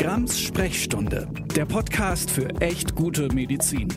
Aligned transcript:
Grams 0.00 0.40
Sprechstunde, 0.40 1.28
der 1.54 1.66
Podcast 1.66 2.30
für 2.30 2.48
echt 2.62 2.94
gute 2.94 3.28
Medizin. 3.34 3.88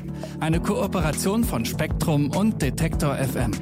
Eine 0.42 0.60
Kooperation 0.60 1.46
von 1.46 1.64
Spektrum 1.64 2.30
und 2.36 2.62
Detektor 2.62 3.16
FM. 3.16 3.54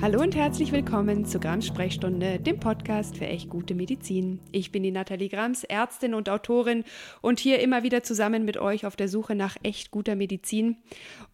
Hallo 0.00 0.22
und 0.22 0.36
herzlich 0.36 0.70
willkommen 0.70 1.24
zu 1.24 1.40
Grams 1.40 1.66
Sprechstunde, 1.66 2.38
dem 2.38 2.60
Podcast 2.60 3.16
für 3.16 3.26
echt 3.26 3.50
gute 3.50 3.74
Medizin. 3.74 4.38
Ich 4.52 4.70
bin 4.70 4.84
die 4.84 4.92
Nathalie 4.92 5.28
Grams, 5.28 5.64
Ärztin 5.64 6.14
und 6.14 6.28
Autorin 6.28 6.84
und 7.20 7.40
hier 7.40 7.58
immer 7.58 7.82
wieder 7.82 8.04
zusammen 8.04 8.44
mit 8.44 8.56
euch 8.56 8.86
auf 8.86 8.94
der 8.94 9.08
Suche 9.08 9.34
nach 9.34 9.56
echt 9.64 9.90
guter 9.90 10.14
Medizin 10.14 10.76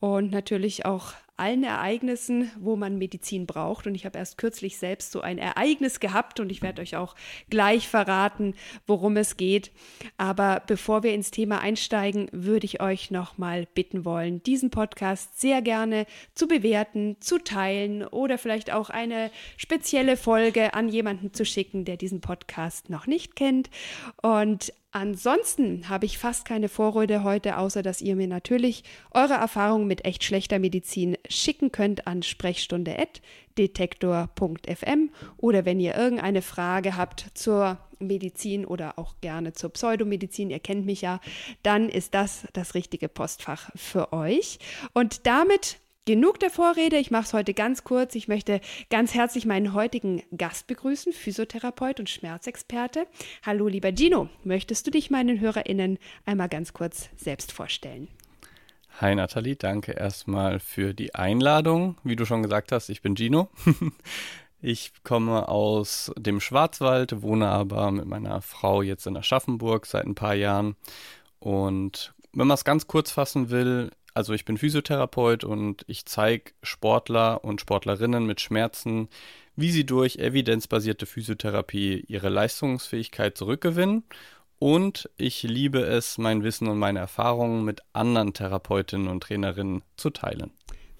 und 0.01 0.31
natürlich 0.31 0.87
auch 0.87 1.13
allen 1.37 1.65
Ereignissen, 1.65 2.51
wo 2.59 2.77
man 2.77 2.99
Medizin 2.99 3.47
braucht. 3.47 3.87
Und 3.87 3.95
ich 3.95 4.07
habe 4.07 4.19
erst 4.19 4.39
kürzlich 4.39 4.79
selbst 4.79 5.13
so 5.13 5.21
ein 5.21 5.39
Ereignis 5.39 6.01
gehabt 6.01 6.41
und 6.41 6.51
ich 6.51 6.63
werde 6.63 6.83
euch 6.83 6.97
auch 6.97 7.15
gleich 7.51 7.89
verraten, 7.89 8.55
worum 8.87 9.17
es 9.17 9.37
geht. 9.37 9.73
Aber 10.17 10.63
bevor 10.67 11.03
wir 11.03 11.13
ins 11.13 11.31
Thema 11.31 11.61
einsteigen, 11.61 12.29
würde 12.33 12.67
ich 12.67 12.81
euch 12.81 13.11
nochmal 13.11 13.67
bitten 13.75 14.05
wollen, 14.05 14.43
diesen 14.43 14.71
Podcast 14.71 15.41
sehr 15.41 15.61
gerne 15.63 16.07
zu 16.35 16.47
bewerten, 16.47 17.17
zu 17.21 17.39
teilen 17.39 18.07
oder 18.07 18.39
vielleicht 18.39 18.73
auch 18.73 18.91
eine 18.91 19.31
spezielle 19.57 20.17
Folge 20.17 20.75
an 20.75 20.89
jemanden 20.89 21.33
zu 21.33 21.45
schicken, 21.45 21.85
der 21.85 21.97
diesen 21.97 22.21
Podcast 22.21 22.91
noch 22.91 23.07
nicht 23.07 23.35
kennt. 23.35 23.71
Und 24.23 24.73
Ansonsten 24.97 25.89
habe 25.89 26.07
ich 26.07 26.19
fast 26.19 26.45
keine 26.45 26.69
Vorrede 26.69 27.25
heute, 27.25 27.59
außer 27.59 27.83
dass 27.83 28.01
ihr 28.01 28.15
mir 28.15 28.29
natürlich 28.29 28.85
eure 29.11 29.35
Erfahrungen 29.35 29.89
mit 29.89 30.05
echt 30.05 30.23
schlechter 30.23 30.61
Medizin 30.61 31.19
schicken 31.29 31.73
könnt 31.73 32.07
an 32.07 32.23
sprechstunde.detektor.fm 32.23 35.11
oder 35.37 35.65
wenn 35.65 35.81
ihr 35.81 35.97
irgendeine 35.97 36.43
Frage 36.43 36.97
habt 36.97 37.27
zur 37.35 37.79
Medizin 37.99 38.65
oder 38.65 38.97
auch 39.01 39.17
gerne 39.21 39.53
zur 39.53 39.71
Pseudomedizin, 39.71 40.51
ihr 40.51 40.61
kennt 40.61 40.87
mich 40.87 41.01
ja, 41.01 41.19
dann 41.65 41.89
ist 41.89 42.15
das 42.15 42.47
das 42.53 42.77
richtige 42.77 43.09
Postfach 43.09 43.71
für 43.75 44.13
euch. 44.13 44.61
Und 44.93 45.27
damit 45.27 45.81
Genug 46.07 46.39
der 46.39 46.51
Vorrede, 46.51 46.99
ich 46.99 47.11
mache 47.11 47.25
es 47.25 47.33
heute 47.33 47.55
ganz 47.55 47.83
kurz. 47.83 48.15
Ich 48.15 48.29
möchte 48.29 48.61
ganz 48.91 49.15
herzlich 49.15 49.47
meinen 49.47 49.73
heutigen 49.73 50.23
Gast 50.37 50.67
begrüßen, 50.67 51.15
Physiotherapeut 51.15 51.99
und 51.99 52.11
Schmerzexperte. 52.11 53.07
Hallo, 53.43 53.69
lieber 53.69 53.91
Gino, 53.91 54.29
möchtest 54.43 54.87
du 54.87 54.91
dich 54.91 55.11
meinen 55.11 55.41
HörerInnen 55.41 55.99
einmal 56.27 56.51
ganz 56.51 56.75
kurz 56.75 57.09
selbst 57.17 57.53
vorstellen? 57.53 58.09
Hi 59.01 59.15
Nathalie, 59.15 59.57
danke 59.57 59.93
erstmal 59.93 60.61
für 60.61 60.93
die 60.93 61.15
Einladung. 61.15 61.97
Wie 62.05 62.17
du 62.17 62.27
schon 62.27 62.43
gesagt 62.43 62.71
hast, 62.71 62.91
ich 62.91 63.01
bin 63.01 63.17
Gino. 63.17 63.49
Ich 64.67 64.93
komme 65.03 65.51
aus 65.51 66.11
dem 66.17 66.41
Schwarzwald, 66.41 67.21
wohne 67.21 67.49
aber 67.49 67.91
mit 67.91 68.07
meiner 68.07 68.41
Frau 68.41 68.81
jetzt 68.81 69.07
in 69.07 69.15
Aschaffenburg 69.15 69.85
seit 69.85 70.07
ein 70.07 70.15
paar 70.15 70.35
Jahren. 70.35 70.75
Und 71.39 72.15
wenn 72.33 72.47
man 72.47 72.55
es 72.55 72.65
ganz 72.65 72.87
kurz 72.87 73.11
fassen 73.11 73.51
will, 73.51 73.91
also 74.15 74.33
ich 74.33 74.45
bin 74.45 74.57
Physiotherapeut 74.57 75.43
und 75.45 75.85
ich 75.89 76.07
zeige 76.07 76.53
Sportler 76.63 77.45
und 77.45 77.61
Sportlerinnen 77.61 78.25
mit 78.25 78.41
Schmerzen, 78.41 79.09
wie 79.57 79.71
sie 79.71 79.85
durch 79.85 80.17
evidenzbasierte 80.17 81.05
Physiotherapie 81.05 82.05
ihre 82.07 82.29
Leistungsfähigkeit 82.29 83.37
zurückgewinnen. 83.37 84.05
Und 84.61 85.11
ich 85.17 85.43
liebe 85.43 85.81
es, 85.81 86.17
mein 86.17 86.45
Wissen 86.45 86.69
und 86.69 86.79
meine 86.79 87.01
Erfahrungen 87.01 87.65
mit 87.65 87.83
anderen 87.93 88.33
Therapeutinnen 88.33 89.09
und 89.09 89.25
Trainerinnen 89.25 89.83
zu 89.97 90.11
teilen. 90.11 90.53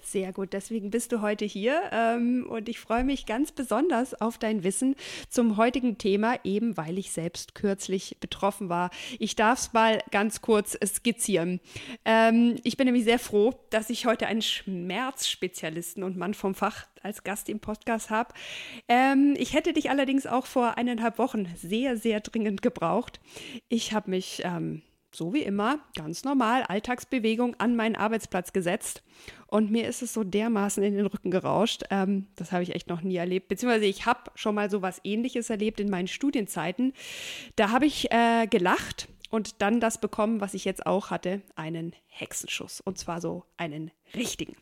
Sehr 0.05 0.33
gut, 0.33 0.53
deswegen 0.53 0.91
bist 0.91 1.11
du 1.11 1.21
heute 1.21 1.45
hier 1.45 1.81
ähm, 1.91 2.45
und 2.47 2.69
ich 2.69 2.79
freue 2.79 3.03
mich 3.03 3.25
ganz 3.25 3.51
besonders 3.51 4.13
auf 4.21 4.37
dein 4.37 4.63
Wissen 4.63 4.95
zum 5.29 5.57
heutigen 5.57 5.97
Thema, 5.97 6.37
eben 6.43 6.77
weil 6.77 6.99
ich 6.99 7.11
selbst 7.11 7.55
kürzlich 7.55 8.17
betroffen 8.19 8.69
war. 8.69 8.91
Ich 9.17 9.35
darf 9.35 9.57
es 9.57 9.73
mal 9.73 10.03
ganz 10.11 10.41
kurz 10.41 10.77
skizzieren. 10.85 11.59
Ähm, 12.05 12.55
ich 12.63 12.77
bin 12.77 12.85
nämlich 12.85 13.03
sehr 13.03 13.17
froh, 13.17 13.55
dass 13.71 13.89
ich 13.89 14.05
heute 14.05 14.27
einen 14.27 14.43
Schmerzspezialisten 14.43 16.03
und 16.03 16.17
Mann 16.17 16.35
vom 16.35 16.53
Fach 16.53 16.85
als 17.01 17.23
Gast 17.23 17.49
im 17.49 17.59
Podcast 17.59 18.11
habe. 18.11 18.31
Ähm, 18.87 19.33
ich 19.39 19.55
hätte 19.55 19.73
dich 19.73 19.89
allerdings 19.89 20.27
auch 20.27 20.45
vor 20.45 20.77
eineinhalb 20.77 21.17
Wochen 21.17 21.47
sehr, 21.55 21.97
sehr 21.97 22.19
dringend 22.19 22.61
gebraucht. 22.61 23.19
Ich 23.69 23.91
habe 23.91 24.11
mich 24.11 24.43
ähm, 24.45 24.83
so 25.15 25.33
wie 25.33 25.43
immer, 25.43 25.79
ganz 25.95 26.23
normal, 26.23 26.63
Alltagsbewegung 26.63 27.55
an 27.57 27.75
meinen 27.75 27.95
Arbeitsplatz 27.95 28.53
gesetzt. 28.53 29.03
Und 29.47 29.71
mir 29.71 29.87
ist 29.87 30.01
es 30.01 30.13
so 30.13 30.23
dermaßen 30.23 30.83
in 30.83 30.95
den 30.95 31.05
Rücken 31.05 31.31
gerauscht. 31.31 31.83
Ähm, 31.89 32.27
das 32.35 32.51
habe 32.51 32.63
ich 32.63 32.75
echt 32.75 32.89
noch 32.89 33.01
nie 33.01 33.15
erlebt. 33.15 33.47
Beziehungsweise 33.47 33.85
ich 33.85 34.05
habe 34.05 34.31
schon 34.35 34.55
mal 34.55 34.69
so 34.69 34.81
was 34.81 34.99
ähnliches 35.03 35.49
erlebt 35.49 35.79
in 35.79 35.89
meinen 35.89 36.07
Studienzeiten. 36.07 36.93
Da 37.55 37.71
habe 37.71 37.85
ich 37.85 38.11
äh, 38.11 38.47
gelacht 38.47 39.07
und 39.29 39.61
dann 39.61 39.79
das 39.79 39.99
bekommen, 39.99 40.41
was 40.41 40.53
ich 40.53 40.65
jetzt 40.65 40.85
auch 40.85 41.09
hatte, 41.09 41.41
einen 41.55 41.95
Hexenschuss. 42.07 42.81
Und 42.81 42.97
zwar 42.97 43.21
so 43.21 43.43
einen 43.57 43.91
richtigen. 44.13 44.55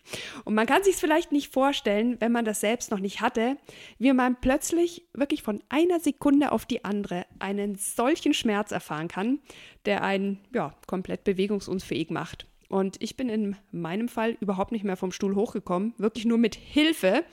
Und 0.46 0.56
man 0.56 0.66
kann 0.66 0.84
sich 0.84 0.96
es 0.96 1.00
vielleicht 1.00 1.32
nicht 1.32 1.54
vorstellen, 1.54 2.20
wenn 2.20 2.32
man 2.32 2.46
das 2.46 2.62
selbst 2.62 2.92
noch 2.92 3.00
nicht 3.00 3.22
hatte, 3.22 3.58
wie 4.00 4.14
man 4.14 4.40
plötzlich 4.40 5.08
wirklich 5.14 5.44
von 5.44 5.62
einer 5.70 6.00
Sekunde 6.00 6.52
auf 6.52 6.66
die 6.66 6.86
andere 6.86 7.26
einen 7.40 7.76
solchen 7.76 8.34
Schmerz 8.34 8.72
erfahren 8.72 9.08
kann, 9.08 9.40
der 9.86 10.04
einen 10.04 10.40
ja, 10.54 10.76
komplett 10.88 11.24
bewegungsunfähig 11.24 12.10
macht. 12.10 12.48
Und 12.74 12.96
ich 13.04 13.16
bin 13.16 13.30
in 13.30 13.56
meinem 13.72 14.08
Fall 14.08 14.36
überhaupt 14.40 14.72
nicht 14.72 14.84
mehr 14.84 14.98
vom 14.98 15.12
Stuhl 15.12 15.36
hochgekommen, 15.36 15.94
wirklich 16.00 16.26
nur 16.26 16.40
mit 16.40 16.56
Hilfe 16.56 17.24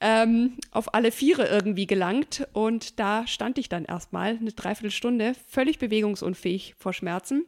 ähm, 0.00 0.56
auf 0.70 0.94
alle 0.94 1.12
Viere 1.12 1.46
irgendwie 1.48 1.86
gelangt. 1.86 2.48
Und 2.54 2.98
da 2.98 3.26
stand 3.26 3.58
ich 3.58 3.68
dann 3.68 3.84
erstmal 3.84 4.38
eine 4.38 4.52
Dreiviertelstunde 4.52 5.34
völlig 5.48 5.78
bewegungsunfähig 5.78 6.76
vor 6.78 6.94
Schmerzen. 6.94 7.44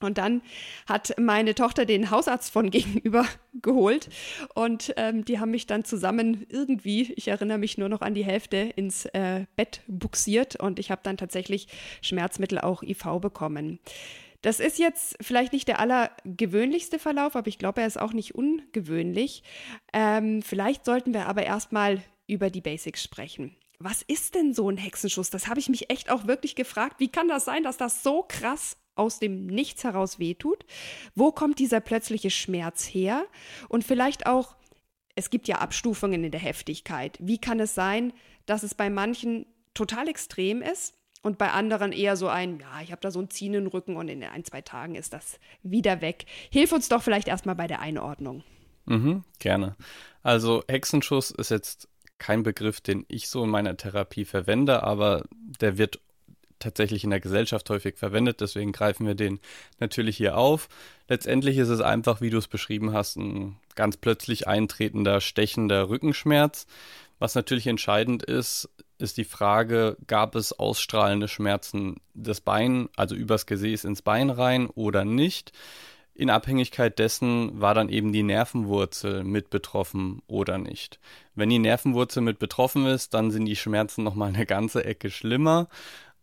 Und 0.00 0.18
dann 0.18 0.42
hat 0.88 1.14
meine 1.16 1.54
Tochter 1.54 1.86
den 1.86 2.10
Hausarzt 2.10 2.52
von 2.52 2.70
gegenüber 2.72 3.24
geholt 3.62 4.08
und 4.56 4.92
ähm, 4.96 5.24
die 5.24 5.38
haben 5.38 5.52
mich 5.52 5.68
dann 5.68 5.84
zusammen 5.84 6.44
irgendwie, 6.48 7.12
ich 7.12 7.28
erinnere 7.28 7.58
mich 7.58 7.78
nur 7.78 7.88
noch 7.88 8.00
an 8.00 8.14
die 8.14 8.24
Hälfte, 8.24 8.56
ins 8.56 9.06
äh, 9.06 9.46
Bett 9.54 9.82
buxiert 9.86 10.56
und 10.56 10.80
ich 10.80 10.90
habe 10.90 11.02
dann 11.04 11.16
tatsächlich 11.16 11.68
Schmerzmittel 12.02 12.58
auch 12.58 12.82
IV 12.82 13.20
bekommen. 13.20 13.78
Das 14.44 14.60
ist 14.60 14.78
jetzt 14.78 15.16
vielleicht 15.22 15.54
nicht 15.54 15.68
der 15.68 15.78
allergewöhnlichste 15.78 16.98
Verlauf, 16.98 17.34
aber 17.34 17.48
ich 17.48 17.56
glaube, 17.56 17.80
er 17.80 17.86
ist 17.86 17.98
auch 17.98 18.12
nicht 18.12 18.34
ungewöhnlich. 18.34 19.42
Ähm, 19.94 20.42
vielleicht 20.42 20.84
sollten 20.84 21.14
wir 21.14 21.28
aber 21.28 21.44
erstmal 21.44 22.02
über 22.26 22.50
die 22.50 22.60
Basics 22.60 23.02
sprechen. 23.02 23.56
Was 23.78 24.02
ist 24.02 24.34
denn 24.34 24.52
so 24.52 24.68
ein 24.68 24.76
Hexenschuss? 24.76 25.30
Das 25.30 25.48
habe 25.48 25.60
ich 25.60 25.70
mich 25.70 25.88
echt 25.88 26.10
auch 26.10 26.26
wirklich 26.26 26.56
gefragt. 26.56 27.00
Wie 27.00 27.08
kann 27.08 27.26
das 27.26 27.46
sein, 27.46 27.62
dass 27.62 27.78
das 27.78 28.02
so 28.02 28.22
krass 28.28 28.76
aus 28.96 29.18
dem 29.18 29.46
Nichts 29.46 29.82
heraus 29.82 30.18
wehtut? 30.18 30.66
Wo 31.14 31.32
kommt 31.32 31.58
dieser 31.58 31.80
plötzliche 31.80 32.28
Schmerz 32.28 32.84
her? 32.84 33.24
Und 33.70 33.82
vielleicht 33.82 34.26
auch, 34.26 34.56
es 35.14 35.30
gibt 35.30 35.48
ja 35.48 35.60
Abstufungen 35.60 36.22
in 36.22 36.32
der 36.32 36.40
Heftigkeit. 36.40 37.16
Wie 37.18 37.38
kann 37.38 37.60
es 37.60 37.74
sein, 37.74 38.12
dass 38.44 38.62
es 38.62 38.74
bei 38.74 38.90
manchen 38.90 39.46
total 39.72 40.06
extrem 40.06 40.60
ist 40.60 40.92
und 41.24 41.38
bei 41.38 41.50
anderen 41.50 41.92
eher 41.92 42.16
so 42.16 42.28
ein, 42.28 42.60
ja, 42.60 42.82
ich 42.82 42.92
habe 42.92 43.00
da 43.00 43.10
so 43.10 43.18
einen 43.18 43.30
ziehenden 43.30 43.66
Rücken 43.66 43.96
und 43.96 44.08
in 44.08 44.22
ein, 44.22 44.44
zwei 44.44 44.60
Tagen 44.60 44.94
ist 44.94 45.14
das 45.14 45.40
wieder 45.62 46.02
weg. 46.02 46.26
Hilf 46.50 46.70
uns 46.70 46.88
doch 46.88 47.02
vielleicht 47.02 47.28
erstmal 47.28 47.54
bei 47.54 47.66
der 47.66 47.80
Einordnung. 47.80 48.44
Mhm, 48.84 49.24
gerne. 49.38 49.74
Also 50.22 50.62
Hexenschuss 50.68 51.30
ist 51.30 51.50
jetzt 51.50 51.88
kein 52.18 52.42
Begriff, 52.42 52.82
den 52.82 53.06
ich 53.08 53.30
so 53.30 53.42
in 53.44 53.50
meiner 53.50 53.76
Therapie 53.76 54.26
verwende, 54.26 54.82
aber 54.82 55.24
der 55.60 55.78
wird 55.78 55.98
tatsächlich 56.58 57.04
in 57.04 57.10
der 57.10 57.20
Gesellschaft 57.20 57.68
häufig 57.70 57.96
verwendet, 57.96 58.42
deswegen 58.42 58.72
greifen 58.72 59.06
wir 59.06 59.14
den 59.14 59.40
natürlich 59.80 60.18
hier 60.18 60.36
auf. 60.36 60.68
Letztendlich 61.08 61.56
ist 61.56 61.68
es 61.70 61.80
einfach, 61.80 62.20
wie 62.20 62.30
du 62.30 62.36
es 62.36 62.48
beschrieben 62.48 62.92
hast, 62.92 63.16
ein 63.16 63.56
ganz 63.74 63.96
plötzlich 63.96 64.46
eintretender, 64.46 65.22
stechender 65.22 65.88
Rückenschmerz. 65.88 66.66
Was 67.18 67.34
natürlich 67.34 67.66
entscheidend 67.66 68.22
ist, 68.22 68.68
ist 68.98 69.16
die 69.16 69.24
Frage, 69.24 69.96
gab 70.06 70.34
es 70.34 70.52
ausstrahlende 70.52 71.28
Schmerzen 71.28 71.96
des 72.14 72.40
Bein, 72.40 72.88
also 72.96 73.14
übers 73.14 73.46
Gesäß 73.46 73.84
ins 73.84 74.02
Bein 74.02 74.30
rein 74.30 74.66
oder 74.68 75.04
nicht? 75.04 75.52
In 76.16 76.30
Abhängigkeit 76.30 76.98
dessen 77.00 77.60
war 77.60 77.74
dann 77.74 77.88
eben 77.88 78.12
die 78.12 78.22
Nervenwurzel 78.22 79.24
mit 79.24 79.50
betroffen 79.50 80.22
oder 80.28 80.58
nicht. 80.58 81.00
Wenn 81.34 81.50
die 81.50 81.58
Nervenwurzel 81.58 82.22
mit 82.22 82.38
betroffen 82.38 82.86
ist, 82.86 83.14
dann 83.14 83.32
sind 83.32 83.46
die 83.46 83.56
Schmerzen 83.56 84.04
nochmal 84.04 84.28
eine 84.28 84.46
ganze 84.46 84.84
Ecke 84.84 85.10
schlimmer. 85.10 85.68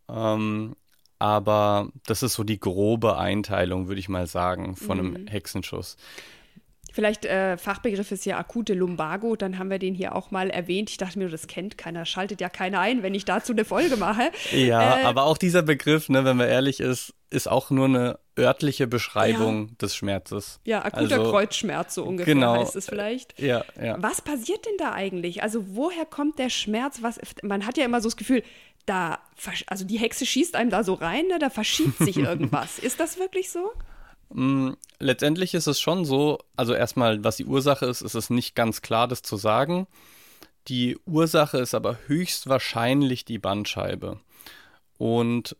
Ähm, 0.07 0.77
aber 1.19 1.89
das 2.07 2.23
ist 2.23 2.33
so 2.33 2.43
die 2.43 2.59
grobe 2.59 3.17
Einteilung, 3.17 3.89
würde 3.89 3.99
ich 3.99 4.09
mal 4.09 4.27
sagen, 4.27 4.77
von 4.77 4.97
mhm. 4.97 5.15
einem 5.15 5.27
Hexenschuss. 5.27 5.97
Vielleicht 6.93 7.25
äh, 7.25 7.57
Fachbegriff 7.57 8.11
ist 8.11 8.25
ja 8.25 8.37
akute 8.37 8.73
Lumbago, 8.73 9.35
dann 9.35 9.57
haben 9.57 9.69
wir 9.69 9.79
den 9.79 9.93
hier 9.93 10.15
auch 10.15 10.31
mal 10.31 10.49
erwähnt. 10.49 10.89
Ich 10.89 10.97
dachte 10.97 11.19
mir, 11.19 11.29
das 11.29 11.47
kennt 11.47 11.77
keiner, 11.77 12.05
schaltet 12.05 12.41
ja 12.41 12.49
keiner 12.49 12.79
ein, 12.79 13.03
wenn 13.03 13.15
ich 13.15 13.25
dazu 13.25 13.53
eine 13.53 13.65
Folge 13.65 13.97
mache. 13.97 14.31
Ja, 14.51 14.99
äh, 14.99 15.03
aber 15.03 15.23
auch 15.23 15.37
dieser 15.37 15.61
Begriff, 15.61 16.09
ne, 16.09 16.25
wenn 16.25 16.37
man 16.37 16.47
ehrlich 16.47 16.79
ist, 16.79 17.13
ist 17.29 17.49
auch 17.49 17.69
nur 17.69 17.85
eine 17.85 18.19
örtliche 18.37 18.87
Beschreibung 18.87 19.69
ja. 19.69 19.75
des 19.81 19.95
Schmerzes. 19.95 20.59
Ja, 20.65 20.83
akuter 20.83 21.19
also, 21.19 21.31
Kreuzschmerz, 21.31 21.95
so 21.95 22.03
ungefähr 22.03 22.33
genau, 22.33 22.55
heißt 22.55 22.75
es 22.75 22.87
vielleicht. 22.87 23.39
Ja, 23.39 23.63
ja. 23.81 23.95
Was 24.01 24.21
passiert 24.21 24.65
denn 24.65 24.77
da 24.77 24.91
eigentlich? 24.91 25.43
Also 25.43 25.63
woher 25.69 26.05
kommt 26.05 26.39
der 26.39 26.49
Schmerz? 26.49 26.99
Was, 27.01 27.19
man 27.43 27.65
hat 27.65 27.77
ja 27.77 27.85
immer 27.85 28.01
so 28.01 28.09
das 28.09 28.17
Gefühl, 28.17 28.43
da, 28.85 29.19
also 29.67 29.85
die 29.85 29.97
Hexe 29.97 30.25
schießt 30.25 30.55
einem 30.55 30.69
da 30.69 30.83
so 30.83 30.93
rein, 30.93 31.27
ne? 31.27 31.39
da 31.39 31.49
verschiebt 31.49 31.97
sich 31.99 32.17
irgendwas. 32.17 32.79
Ist 32.79 32.99
das 32.99 33.17
wirklich 33.17 33.49
so? 33.49 33.71
Mm, 34.33 34.73
letztendlich 34.99 35.53
ist 35.53 35.67
es 35.67 35.79
schon 35.79 36.05
so, 36.05 36.39
also 36.55 36.73
erstmal, 36.73 37.23
was 37.23 37.37
die 37.37 37.45
Ursache 37.45 37.85
ist, 37.85 38.01
ist 38.01 38.15
es 38.15 38.29
nicht 38.29 38.55
ganz 38.55 38.81
klar, 38.81 39.07
das 39.07 39.21
zu 39.21 39.37
sagen. 39.37 39.87
Die 40.67 40.97
Ursache 41.05 41.57
ist 41.57 41.73
aber 41.73 41.97
höchstwahrscheinlich 42.07 43.25
die 43.25 43.39
Bandscheibe. 43.39 44.19
Und 44.97 45.55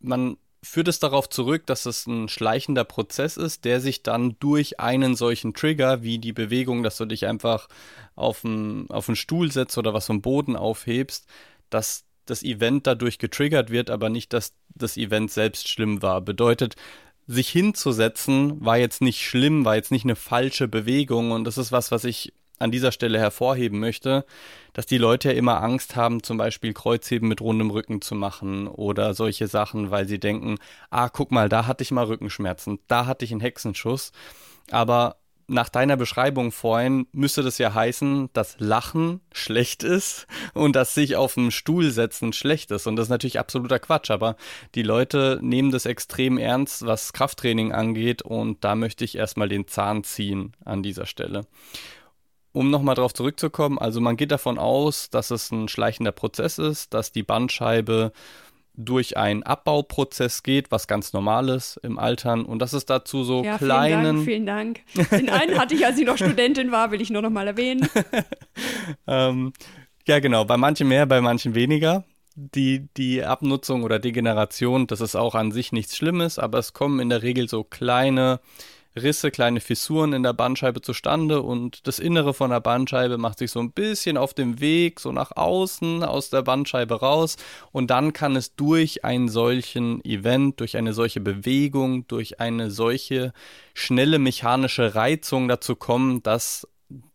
man 0.00 0.36
führt 0.62 0.88
es 0.88 1.00
darauf 1.00 1.28
zurück, 1.28 1.66
dass 1.66 1.86
es 1.86 2.06
ein 2.06 2.28
schleichender 2.28 2.84
Prozess 2.84 3.36
ist, 3.36 3.64
der 3.64 3.80
sich 3.80 4.02
dann 4.02 4.36
durch 4.38 4.78
einen 4.78 5.16
solchen 5.16 5.54
Trigger, 5.54 6.02
wie 6.02 6.18
die 6.18 6.32
Bewegung, 6.32 6.82
dass 6.82 6.98
du 6.98 7.04
dich 7.04 7.26
einfach 7.26 7.68
auf 8.14 8.44
einen, 8.44 8.88
auf 8.90 9.08
einen 9.08 9.16
Stuhl 9.16 9.50
setzt 9.50 9.76
oder 9.76 9.92
was 9.92 10.06
vom 10.06 10.22
Boden 10.22 10.54
aufhebst, 10.54 11.26
dass 11.70 12.04
das 12.26 12.44
Event 12.44 12.86
dadurch 12.86 13.18
getriggert 13.18 13.70
wird, 13.70 13.90
aber 13.90 14.08
nicht, 14.08 14.32
dass 14.32 14.54
das 14.68 14.96
Event 14.96 15.32
selbst 15.32 15.68
schlimm 15.68 16.02
war. 16.02 16.20
Bedeutet, 16.20 16.76
sich 17.26 17.48
hinzusetzen 17.48 18.64
war 18.64 18.78
jetzt 18.78 19.00
nicht 19.00 19.22
schlimm, 19.22 19.64
war 19.64 19.76
jetzt 19.76 19.92
nicht 19.92 20.04
eine 20.04 20.16
falsche 20.16 20.68
Bewegung 20.68 21.30
und 21.30 21.44
das 21.44 21.58
ist 21.58 21.72
was, 21.72 21.90
was 21.90 22.04
ich 22.04 22.32
an 22.58 22.70
dieser 22.70 22.92
Stelle 22.92 23.18
hervorheben 23.18 23.80
möchte, 23.80 24.24
dass 24.72 24.86
die 24.86 24.98
Leute 24.98 25.30
ja 25.30 25.34
immer 25.34 25.62
Angst 25.62 25.96
haben, 25.96 26.22
zum 26.22 26.38
Beispiel 26.38 26.72
Kreuzheben 26.72 27.28
mit 27.28 27.40
rundem 27.40 27.70
Rücken 27.70 28.00
zu 28.00 28.14
machen 28.14 28.68
oder 28.68 29.14
solche 29.14 29.48
Sachen, 29.48 29.90
weil 29.90 30.06
sie 30.06 30.20
denken, 30.20 30.58
ah, 30.90 31.08
guck 31.08 31.32
mal, 31.32 31.48
da 31.48 31.66
hatte 31.66 31.82
ich 31.82 31.90
mal 31.90 32.04
Rückenschmerzen, 32.04 32.78
da 32.86 33.06
hatte 33.06 33.24
ich 33.24 33.32
einen 33.32 33.40
Hexenschuss. 33.40 34.12
Aber 34.70 35.16
nach 35.46 35.68
deiner 35.68 35.96
Beschreibung 35.96 36.52
vorhin 36.52 37.06
müsste 37.12 37.42
das 37.42 37.58
ja 37.58 37.74
heißen, 37.74 38.30
dass 38.32 38.56
Lachen 38.58 39.20
schlecht 39.32 39.82
ist 39.82 40.26
und 40.54 40.76
dass 40.76 40.94
sich 40.94 41.16
auf 41.16 41.34
den 41.34 41.50
Stuhl 41.50 41.90
setzen 41.90 42.32
schlecht 42.32 42.70
ist. 42.70 42.86
Und 42.86 42.96
das 42.96 43.06
ist 43.06 43.10
natürlich 43.10 43.38
absoluter 43.38 43.78
Quatsch. 43.78 44.10
Aber 44.10 44.36
die 44.74 44.82
Leute 44.82 45.38
nehmen 45.42 45.70
das 45.70 45.86
extrem 45.86 46.38
ernst, 46.38 46.86
was 46.86 47.12
Krafttraining 47.12 47.72
angeht. 47.72 48.22
Und 48.22 48.64
da 48.64 48.74
möchte 48.74 49.04
ich 49.04 49.16
erstmal 49.16 49.48
den 49.48 49.68
Zahn 49.68 50.04
ziehen 50.04 50.52
an 50.64 50.82
dieser 50.82 51.06
Stelle 51.06 51.46
um 52.52 52.70
nochmal 52.70 52.94
darauf 52.94 53.14
zurückzukommen, 53.14 53.78
also 53.78 54.00
man 54.00 54.16
geht 54.16 54.30
davon 54.30 54.58
aus, 54.58 55.08
dass 55.08 55.30
es 55.30 55.50
ein 55.50 55.68
schleichender 55.68 56.12
Prozess 56.12 56.58
ist, 56.58 56.92
dass 56.92 57.10
die 57.10 57.22
Bandscheibe 57.22 58.12
durch 58.74 59.16
einen 59.16 59.42
Abbauprozess 59.42 60.42
geht, 60.42 60.70
was 60.70 60.86
ganz 60.86 61.12
normal 61.12 61.48
ist 61.50 61.78
im 61.82 61.98
Altern 61.98 62.44
und 62.44 62.60
dass 62.60 62.72
es 62.72 62.86
dazu 62.86 63.22
so 63.24 63.44
ja, 63.44 63.58
kleinen. 63.58 64.24
Vielen 64.24 64.46
Dank, 64.46 64.80
vielen 64.86 65.06
Dank. 65.08 65.20
Den 65.20 65.30
einen 65.30 65.58
hatte 65.58 65.74
ich, 65.74 65.84
als 65.84 65.98
ich 65.98 66.06
noch 66.06 66.16
Studentin 66.16 66.72
war, 66.72 66.90
will 66.90 67.00
ich 67.00 67.10
nur 67.10 67.22
noch 67.22 67.30
mal 67.30 67.46
erwähnen. 67.46 67.88
ähm, 69.06 69.52
ja, 70.06 70.20
genau, 70.20 70.44
bei 70.44 70.56
manchen 70.56 70.88
mehr, 70.88 71.06
bei 71.06 71.20
manchen 71.20 71.54
weniger. 71.54 72.04
Die, 72.34 72.88
die 72.96 73.22
Abnutzung 73.22 73.82
oder 73.82 73.98
Degeneration, 73.98 74.86
das 74.86 75.02
ist 75.02 75.16
auch 75.16 75.34
an 75.34 75.52
sich 75.52 75.70
nichts 75.70 75.96
Schlimmes, 75.96 76.38
aber 76.38 76.58
es 76.58 76.72
kommen 76.72 76.98
in 76.98 77.10
der 77.10 77.22
Regel 77.22 77.46
so 77.46 77.62
kleine 77.62 78.40
Risse, 78.94 79.30
kleine 79.30 79.60
Fissuren 79.60 80.12
in 80.12 80.22
der 80.22 80.34
Bandscheibe 80.34 80.82
zustande 80.82 81.40
und 81.40 81.86
das 81.86 81.98
Innere 81.98 82.34
von 82.34 82.50
der 82.50 82.60
Bandscheibe 82.60 83.16
macht 83.16 83.38
sich 83.38 83.50
so 83.50 83.60
ein 83.60 83.72
bisschen 83.72 84.18
auf 84.18 84.34
dem 84.34 84.60
Weg, 84.60 85.00
so 85.00 85.12
nach 85.12 85.32
außen 85.34 86.04
aus 86.04 86.28
der 86.28 86.42
Bandscheibe 86.42 87.00
raus. 87.00 87.36
Und 87.70 87.90
dann 87.90 88.12
kann 88.12 88.36
es 88.36 88.54
durch 88.54 89.04
einen 89.04 89.28
solchen 89.28 90.04
Event, 90.04 90.60
durch 90.60 90.76
eine 90.76 90.92
solche 90.92 91.20
Bewegung, 91.20 92.06
durch 92.06 92.38
eine 92.40 92.70
solche 92.70 93.32
schnelle 93.72 94.18
mechanische 94.18 94.94
Reizung 94.94 95.48
dazu 95.48 95.74
kommen, 95.74 96.22
dass 96.22 96.68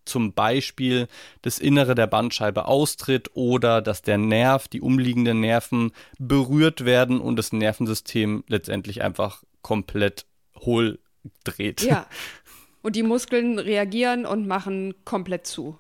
zum 0.06 0.34
Beispiel 0.34 1.08
das 1.44 1.60
Innere 1.60 1.94
der 1.94 2.08
Bandscheibe 2.08 2.66
austritt 2.66 3.30
oder 3.36 3.82
dass 3.82 4.02
der 4.02 4.18
Nerv, 4.18 4.68
die 4.68 4.82
umliegenden 4.82 5.42
Nerven 5.42 5.92
berührt 6.18 6.86
werden 6.86 7.20
und 7.20 7.36
das 7.36 7.54
Nervensystem 7.54 8.44
letztendlich 8.48 9.04
einfach 9.04 9.44
komplett 9.62 10.26
hohl 10.56 11.00
dreht. 11.44 11.82
Ja. 11.82 12.08
Und 12.82 12.96
die 12.96 13.04
Muskeln 13.04 13.60
reagieren 13.60 14.26
und 14.26 14.48
machen 14.48 14.94
komplett 15.04 15.46
zu. 15.46 15.78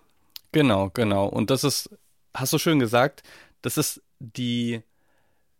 Genau, 0.51 0.89
genau. 0.89 1.27
Und 1.27 1.51
das 1.51 1.63
ist, 1.63 1.89
hast 2.33 2.51
du 2.51 2.57
schön 2.57 2.79
gesagt, 2.79 3.23
das 3.61 3.77
ist 3.77 4.01
die, 4.19 4.81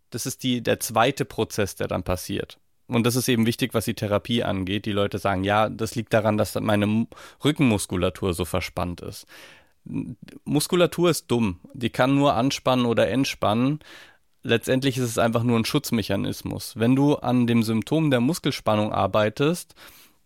das 0.10 0.26
ist 0.26 0.44
die, 0.44 0.62
der 0.62 0.82
zweite 0.82 1.24
Prozess, 1.24 1.76
der 1.76 1.88
dann 1.88 2.04
passiert. 2.04 2.60
Und 2.88 3.06
das 3.06 3.16
ist 3.16 3.28
eben 3.28 3.46
wichtig, 3.46 3.74
was 3.74 3.86
die 3.86 3.94
Therapie 3.94 4.44
angeht. 4.44 4.86
Die 4.86 4.92
Leute 4.92 5.20
sagen, 5.20 5.44
ja, 5.44 5.70
das 5.70 5.96
liegt 5.96 6.14
daran, 6.14 6.38
dass 6.38 6.56
meine 6.56 7.08
Rückenmuskulatur 7.44 8.34
so 8.34 8.44
verspannt 8.46 9.02
ist. 9.02 9.26
Muskulatur 10.46 11.10
ist 11.10 11.28
dumm. 11.28 11.60
Die 11.74 11.90
kann 11.90 12.16
nur 12.16 12.34
anspannen 12.34 12.86
oder 12.86 13.08
entspannen 13.10 13.80
letztendlich 14.48 14.98
ist 14.98 15.10
es 15.10 15.18
einfach 15.18 15.44
nur 15.44 15.60
ein 15.60 15.66
Schutzmechanismus. 15.66 16.74
Wenn 16.78 16.96
du 16.96 17.16
an 17.16 17.48
dem 17.48 17.64
Symptom 17.64 18.10
der 18.10 18.22
Muskelspannung 18.22 18.94
arbeitest, 18.94 19.76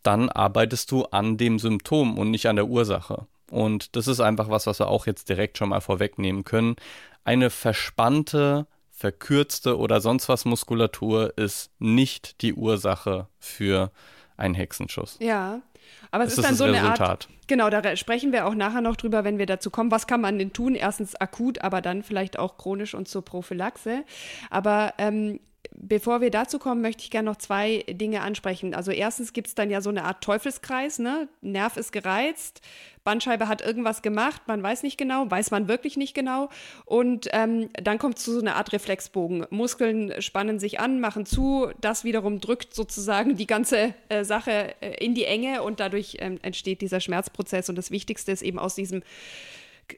dann 0.04 0.30
arbeitest 0.30 0.92
du 0.92 1.06
an 1.06 1.38
dem 1.38 1.60
Symptom 1.60 2.18
und 2.18 2.32
nicht 2.32 2.48
an 2.48 2.56
der 2.56 2.68
Ursache. 2.68 3.28
Und 3.50 3.96
das 3.96 4.08
ist 4.08 4.20
einfach 4.20 4.50
was, 4.50 4.68
was 4.68 4.80
wir 4.80 4.88
auch 4.88 5.08
jetzt 5.08 5.28
direkt 5.28 5.58
schon 5.58 5.70
mal 5.70 5.82
vorwegnehmen 5.82 6.44
können. 6.44 6.76
Eine 7.24 7.50
verspannte, 7.50 8.68
verkürzte 8.92 9.78
oder 9.78 10.00
sonst 10.00 10.30
was 10.30 10.46
Muskulatur 10.46 11.38
ist 11.38 11.72
nicht 11.80 12.42
die 12.42 12.54
Ursache 12.54 13.28
für 13.40 13.92
einen 14.38 14.56
Hexenschuss. 14.56 15.18
Ja, 15.20 15.62
aber 16.12 16.24
es 16.26 16.32
ist, 16.34 16.40
ist 16.40 16.46
dann 16.46 16.56
so 16.56 16.66
eine 16.66 16.78
Resultat. 16.78 17.10
Art. 17.10 17.30
Genau, 17.48 17.70
da 17.70 17.96
sprechen 17.96 18.32
wir 18.32 18.46
auch 18.46 18.56
nachher 18.56 18.82
noch 18.82 18.96
drüber, 18.96 19.24
wenn 19.24 19.38
wir 19.38 19.46
dazu 19.46 19.70
kommen. 19.70 19.92
Was 19.92 20.08
kann 20.08 20.22
man 20.22 20.40
denn 20.40 20.54
tun? 20.54 20.76
Erstens 20.76 21.16
akut, 21.16 21.62
aber 21.62 21.82
dann 21.82 22.04
vielleicht 22.04 22.40
auch 22.40 22.58
chronisch 22.58 22.94
und 22.94 23.08
zur 23.08 23.24
Prophylaxe. 23.24 24.04
Aber 24.50 24.94
ähm, 24.98 25.40
bevor 25.76 26.22
wir 26.22 26.32
dazu 26.32 26.60
kommen, 26.60 26.82
möchte 26.82 27.04
ich 27.04 27.12
gerne 27.12 27.30
noch 27.30 27.38
zwei 27.38 27.84
Dinge 27.90 28.22
ansprechen. 28.22 28.74
Also 28.74 28.92
erstens 28.92 29.34
gibt 29.34 29.48
es 29.48 29.56
dann 29.56 29.70
ja 29.70 29.82
so 29.82 29.90
eine 29.90 30.04
Art 30.04 30.24
Teufelskreis, 30.24 31.00
ne? 31.00 31.28
Nerv 31.42 31.78
ist 31.78 31.92
gereizt, 31.92 32.62
Bandscheibe 33.04 33.48
hat 33.48 33.62
irgendwas 33.62 34.02
gemacht, 34.02 34.44
man 34.48 34.62
weiß 34.62 34.84
nicht 34.84 34.98
genau, 34.98 35.30
weiß 35.30 35.52
man 35.52 35.68
wirklich 35.68 35.98
nicht 35.98 36.14
genau. 36.14 36.50
Und 36.86 37.28
ähm, 37.32 37.70
dann 37.74 37.98
kommt 37.98 38.18
es 38.18 38.24
zu 38.24 38.34
so 38.34 38.42
einer 38.42 38.56
Art 38.56 38.74
Reflexbogen. 38.74 39.46
Muskeln 39.50 40.22
spannen 40.22 40.60
sich 40.60 40.80
an, 40.80 41.00
machen 41.00 41.26
zu, 41.26 41.70
das 41.82 42.04
wiederum 42.04 42.40
drückt 42.42 42.76
sozusagen 42.76 43.36
die 43.36 43.48
ganze 43.48 43.96
äh, 44.10 44.24
Sache 44.24 44.76
äh, 44.82 45.04
in 45.04 45.16
die 45.16 45.26
Enge 45.26 45.64
und 45.64 45.80
dadurch 45.80 46.18
ähm, 46.20 46.38
entsteht 46.42 46.82
dieser 46.82 47.00
Schmerzprozess. 47.00 47.70
Und 47.70 47.76
das 47.76 47.92
Wichtigste 47.92 48.32
ist 48.32 48.44
eben 48.44 48.60
aus 48.60 48.76
diesem 48.76 49.02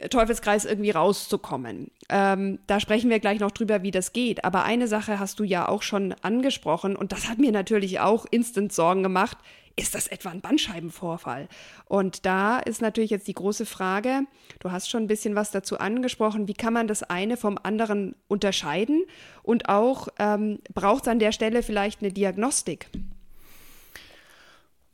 Teufelskreis 0.09 0.65
irgendwie 0.65 0.91
rauszukommen. 0.91 1.91
Ähm, 2.09 2.59
da 2.67 2.79
sprechen 2.79 3.09
wir 3.09 3.19
gleich 3.19 3.39
noch 3.39 3.51
drüber, 3.51 3.83
wie 3.83 3.91
das 3.91 4.13
geht. 4.13 4.45
Aber 4.45 4.63
eine 4.63 4.87
Sache 4.87 5.19
hast 5.19 5.39
du 5.39 5.43
ja 5.43 5.67
auch 5.67 5.81
schon 5.81 6.13
angesprochen 6.21 6.95
und 6.95 7.11
das 7.11 7.29
hat 7.29 7.39
mir 7.39 7.51
natürlich 7.51 7.99
auch 7.99 8.25
instant 8.29 8.73
Sorgen 8.73 9.03
gemacht. 9.03 9.37
Ist 9.75 9.95
das 9.95 10.07
etwa 10.07 10.29
ein 10.29 10.41
Bandscheibenvorfall? 10.41 11.47
Und 11.85 12.27
da 12.27 12.59
ist 12.59 12.81
natürlich 12.81 13.09
jetzt 13.09 13.27
die 13.27 13.33
große 13.33 13.65
Frage, 13.65 14.21
du 14.59 14.71
hast 14.71 14.87
schon 14.87 15.03
ein 15.03 15.07
bisschen 15.07 15.33
was 15.33 15.49
dazu 15.49 15.79
angesprochen, 15.79 16.47
wie 16.47 16.53
kann 16.53 16.73
man 16.73 16.87
das 16.87 17.01
eine 17.01 17.37
vom 17.37 17.57
anderen 17.61 18.15
unterscheiden? 18.27 19.03
Und 19.41 19.69
auch 19.69 20.09
ähm, 20.19 20.59
braucht 20.73 21.03
es 21.03 21.07
an 21.07 21.17
der 21.17 21.31
Stelle 21.31 21.63
vielleicht 21.63 22.01
eine 22.01 22.13
Diagnostik? 22.13 22.87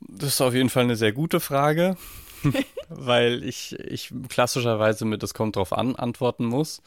Das 0.00 0.30
ist 0.30 0.40
auf 0.40 0.54
jeden 0.54 0.70
Fall 0.70 0.84
eine 0.84 0.96
sehr 0.96 1.12
gute 1.12 1.40
Frage. 1.40 1.96
weil 2.88 3.44
ich, 3.44 3.78
ich 3.78 4.12
klassischerweise 4.28 5.04
mit 5.04 5.22
es 5.22 5.34
kommt 5.34 5.56
drauf 5.56 5.72
an 5.72 5.96
antworten 5.96 6.44
muss. 6.44 6.82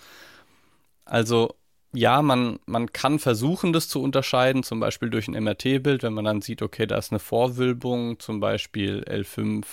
Also 1.05 1.55
ja, 1.95 2.21
man, 2.23 2.59
man 2.65 2.91
kann 2.91 3.19
versuchen, 3.19 3.71
das 3.71 3.87
zu 3.87 4.01
unterscheiden, 4.01 4.63
zum 4.63 4.79
Beispiel 4.79 5.09
durch 5.11 5.27
ein 5.27 5.41
MRT-Bild, 5.41 6.01
wenn 6.01 6.13
man 6.13 6.25
dann 6.25 6.41
sieht, 6.41 6.61
okay, 6.63 6.87
da 6.87 6.97
ist 6.97 7.11
eine 7.11 7.19
Vorwölbung, 7.19 8.19
zum 8.19 8.39
Beispiel 8.39 9.03
L5, 9.07 9.63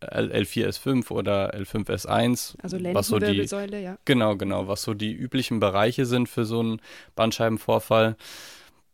L4S5 0.00 1.10
oder 1.10 1.54
L5S1. 1.54 2.56
Also 2.62 2.78
was 2.94 3.08
so 3.08 3.18
die, 3.18 3.42
ja. 3.82 3.98
Genau, 4.06 4.36
genau, 4.36 4.66
was 4.66 4.82
so 4.82 4.94
die 4.94 5.12
üblichen 5.12 5.60
Bereiche 5.60 6.06
sind 6.06 6.28
für 6.28 6.46
so 6.46 6.60
einen 6.60 6.80
Bandscheibenvorfall. 7.14 8.16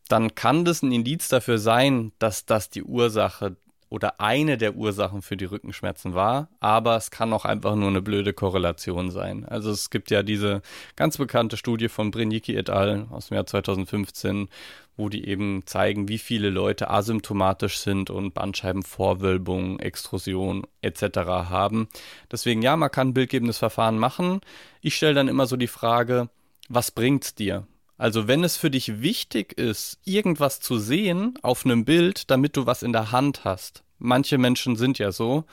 Dann 0.09 0.35
kann 0.35 0.65
das 0.65 0.83
ein 0.83 0.91
Indiz 0.91 1.29
dafür 1.29 1.57
sein, 1.57 2.11
dass 2.19 2.45
das 2.45 2.69
die 2.69 2.83
Ursache 2.83 3.55
oder 3.89 4.19
eine 4.19 4.57
der 4.57 4.75
Ursachen 4.75 5.21
für 5.21 5.37
die 5.37 5.45
Rückenschmerzen 5.45 6.13
war, 6.13 6.49
aber 6.59 6.95
es 6.95 7.11
kann 7.11 7.33
auch 7.33 7.45
einfach 7.45 7.75
nur 7.75 7.89
eine 7.89 8.01
blöde 8.01 8.33
Korrelation 8.33 9.11
sein. 9.11 9.45
Also 9.45 9.71
es 9.71 9.89
gibt 9.89 10.11
ja 10.11 10.23
diese 10.23 10.61
ganz 10.95 11.17
bekannte 11.17 11.57
Studie 11.57 11.87
von 11.87 12.11
Brinicki 12.11 12.55
et 12.55 12.69
al. 12.69 13.07
aus 13.11 13.27
dem 13.27 13.35
Jahr 13.35 13.45
2015, 13.45 14.49
wo 14.97 15.09
die 15.09 15.27
eben 15.27 15.63
zeigen, 15.65 16.07
wie 16.07 16.17
viele 16.17 16.49
Leute 16.49 16.89
asymptomatisch 16.89 17.77
sind 17.77 18.09
und 18.09 18.33
Bandscheibenvorwölbung, 18.33 19.79
Extrusion 19.79 20.65
etc. 20.81 21.17
haben. 21.49 21.87
Deswegen 22.31 22.61
ja, 22.61 22.75
man 22.75 22.91
kann 22.91 23.09
ein 23.09 23.13
bildgebendes 23.13 23.57
Verfahren 23.57 23.99
machen. 23.99 24.41
Ich 24.81 24.95
stelle 24.95 25.13
dann 25.13 25.27
immer 25.27 25.47
so 25.47 25.57
die 25.57 25.67
Frage, 25.67 26.29
was 26.69 26.91
bringt's 26.91 27.35
dir? 27.35 27.67
Also 27.97 28.27
wenn 28.27 28.43
es 28.43 28.57
für 28.57 28.69
dich 28.69 29.01
wichtig 29.01 29.57
ist, 29.57 29.99
irgendwas 30.03 30.59
zu 30.59 30.77
sehen 30.77 31.35
auf 31.41 31.65
einem 31.65 31.85
Bild, 31.85 32.29
damit 32.29 32.57
du 32.57 32.65
was 32.65 32.83
in 32.83 32.91
der 32.91 33.11
Hand 33.11 33.45
hast, 33.45 33.83
manche 33.99 34.37
Menschen 34.37 34.75
sind 34.75 34.99
ja 34.99 35.11
so, 35.11 35.45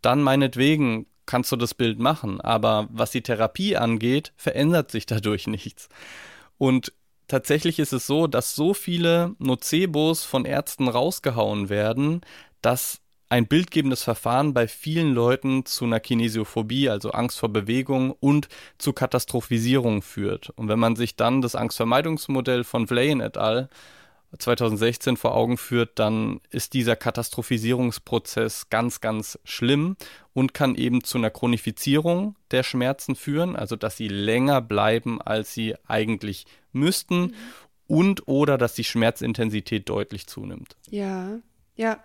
dann 0.00 0.22
meinetwegen 0.22 1.06
kannst 1.26 1.52
du 1.52 1.56
das 1.56 1.74
Bild 1.74 1.98
machen, 1.98 2.40
aber 2.40 2.88
was 2.90 3.10
die 3.10 3.22
Therapie 3.22 3.76
angeht, 3.76 4.32
verändert 4.36 4.90
sich 4.90 5.06
dadurch 5.06 5.46
nichts. 5.46 5.88
Und 6.58 6.92
tatsächlich 7.28 7.78
ist 7.78 7.92
es 7.92 8.06
so, 8.06 8.26
dass 8.26 8.54
so 8.54 8.74
viele 8.74 9.34
Nocebos 9.38 10.24
von 10.24 10.44
Ärzten 10.44 10.88
rausgehauen 10.88 11.68
werden, 11.68 12.22
dass 12.62 13.00
ein 13.30 13.46
bildgebendes 13.46 14.02
Verfahren 14.02 14.52
bei 14.52 14.66
vielen 14.66 15.14
Leuten 15.14 15.64
zu 15.64 15.84
einer 15.84 16.00
Kinesiophobie, 16.00 16.90
also 16.90 17.12
Angst 17.12 17.38
vor 17.38 17.48
Bewegung 17.48 18.10
und 18.10 18.48
zu 18.76 18.92
Katastrophisierung 18.92 20.02
führt. 20.02 20.50
Und 20.50 20.68
wenn 20.68 20.80
man 20.80 20.96
sich 20.96 21.14
dann 21.14 21.40
das 21.40 21.54
Angstvermeidungsmodell 21.54 22.64
von 22.64 22.86
Vlayen 22.88 23.20
et 23.20 23.38
al. 23.38 23.70
2016 24.38 25.16
vor 25.16 25.34
Augen 25.34 25.58
führt, 25.58 25.98
dann 25.98 26.40
ist 26.50 26.74
dieser 26.74 26.94
Katastrophisierungsprozess 26.94 28.68
ganz, 28.70 29.00
ganz 29.00 29.40
schlimm 29.42 29.96
und 30.32 30.54
kann 30.54 30.76
eben 30.76 31.02
zu 31.02 31.18
einer 31.18 31.30
Chronifizierung 31.30 32.36
der 32.52 32.62
Schmerzen 32.62 33.16
führen, 33.16 33.56
also 33.56 33.74
dass 33.74 33.96
sie 33.96 34.06
länger 34.06 34.60
bleiben, 34.60 35.20
als 35.20 35.52
sie 35.52 35.74
eigentlich 35.86 36.46
müssten 36.72 37.20
mhm. 37.20 37.34
und 37.88 38.28
oder 38.28 38.56
dass 38.56 38.74
die 38.74 38.84
Schmerzintensität 38.84 39.88
deutlich 39.88 40.28
zunimmt. 40.28 40.76
Ja, 40.88 41.40
ja. 41.74 41.98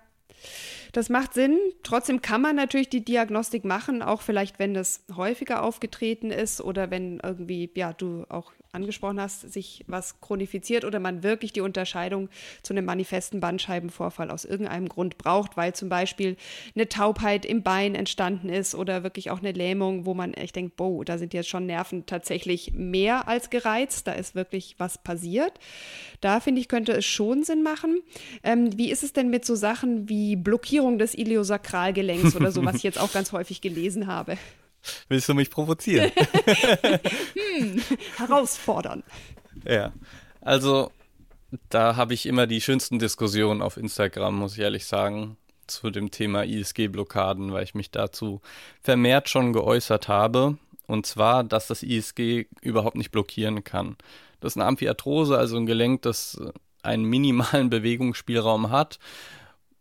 Das 0.95 1.09
macht 1.09 1.33
Sinn. 1.33 1.59
Trotzdem 1.83 2.21
kann 2.21 2.41
man 2.41 2.55
natürlich 2.55 2.87
die 2.87 3.03
Diagnostik 3.03 3.65
machen, 3.65 4.01
auch 4.01 4.21
vielleicht, 4.21 4.59
wenn 4.59 4.73
das 4.73 5.03
häufiger 5.13 5.61
aufgetreten 5.61 6.31
ist 6.31 6.61
oder 6.61 6.89
wenn 6.89 7.19
irgendwie, 7.21 7.69
ja, 7.75 7.91
du 7.91 8.23
auch 8.29 8.53
angesprochen 8.75 9.19
hast, 9.19 9.51
sich 9.51 9.83
was 9.87 10.21
chronifiziert 10.21 10.85
oder 10.85 10.99
man 10.99 11.23
wirklich 11.23 11.53
die 11.53 11.61
Unterscheidung 11.61 12.29
zu 12.61 12.73
einem 12.73 12.85
manifesten 12.85 13.39
Bandscheibenvorfall 13.39 14.29
aus 14.29 14.45
irgendeinem 14.45 14.89
Grund 14.89 15.17
braucht, 15.17 15.57
weil 15.57 15.73
zum 15.73 15.89
Beispiel 15.89 16.37
eine 16.75 16.87
Taubheit 16.87 17.45
im 17.45 17.63
Bein 17.63 17.95
entstanden 17.95 18.49
ist 18.49 18.75
oder 18.75 19.03
wirklich 19.03 19.31
auch 19.31 19.39
eine 19.39 19.51
Lähmung, 19.51 20.05
wo 20.05 20.13
man 20.13 20.33
echt 20.33 20.55
denkt, 20.55 20.75
boah, 20.75 21.03
da 21.03 21.17
sind 21.17 21.33
jetzt 21.33 21.49
schon 21.49 21.65
Nerven 21.65 22.05
tatsächlich 22.05 22.73
mehr 22.73 23.27
als 23.27 23.49
gereizt, 23.49 24.07
da 24.07 24.11
ist 24.11 24.35
wirklich 24.35 24.75
was 24.77 24.97
passiert. 24.97 25.53
Da 26.21 26.39
finde 26.39 26.61
ich, 26.61 26.67
könnte 26.67 26.91
es 26.91 27.05
schon 27.05 27.43
Sinn 27.43 27.63
machen. 27.63 27.99
Ähm, 28.43 28.77
wie 28.77 28.91
ist 28.91 29.03
es 29.03 29.13
denn 29.13 29.29
mit 29.29 29.45
so 29.45 29.55
Sachen 29.55 30.09
wie 30.09 30.35
Blockierung 30.35 30.97
des 30.97 31.15
Iliosakralgelenks 31.15 32.35
oder 32.35 32.51
so, 32.51 32.63
was 32.65 32.75
ich 32.75 32.83
jetzt 32.83 32.99
auch 32.99 33.13
ganz 33.13 33.31
häufig 33.31 33.61
gelesen 33.61 34.07
habe? 34.07 34.37
Willst 35.07 35.29
du 35.29 35.33
mich 35.33 35.49
provozieren? 35.49 36.11
hm, 37.57 37.81
herausfordern. 38.17 39.03
Ja, 39.65 39.93
also 40.41 40.91
da 41.69 41.95
habe 41.95 42.13
ich 42.13 42.25
immer 42.25 42.47
die 42.47 42.61
schönsten 42.61 42.99
Diskussionen 42.99 43.61
auf 43.61 43.77
Instagram, 43.77 44.35
muss 44.35 44.53
ich 44.53 44.59
ehrlich 44.59 44.85
sagen, 44.85 45.37
zu 45.67 45.89
dem 45.89 46.11
Thema 46.11 46.43
ISG-Blockaden, 46.43 47.51
weil 47.51 47.63
ich 47.63 47.75
mich 47.75 47.91
dazu 47.91 48.41
vermehrt 48.81 49.29
schon 49.29 49.53
geäußert 49.53 50.07
habe. 50.07 50.57
Und 50.87 51.05
zwar, 51.05 51.43
dass 51.43 51.67
das 51.67 51.81
ISG 51.81 52.45
überhaupt 52.61 52.95
nicht 52.95 53.11
blockieren 53.11 53.63
kann. 53.63 53.95
Das 54.39 54.53
ist 54.53 54.57
eine 54.57 54.67
Amphiarthrose, 54.67 55.37
also 55.37 55.57
ein 55.57 55.65
Gelenk, 55.65 56.03
das 56.03 56.39
einen 56.83 57.05
minimalen 57.05 57.69
Bewegungsspielraum 57.71 58.69
hat 58.69 58.99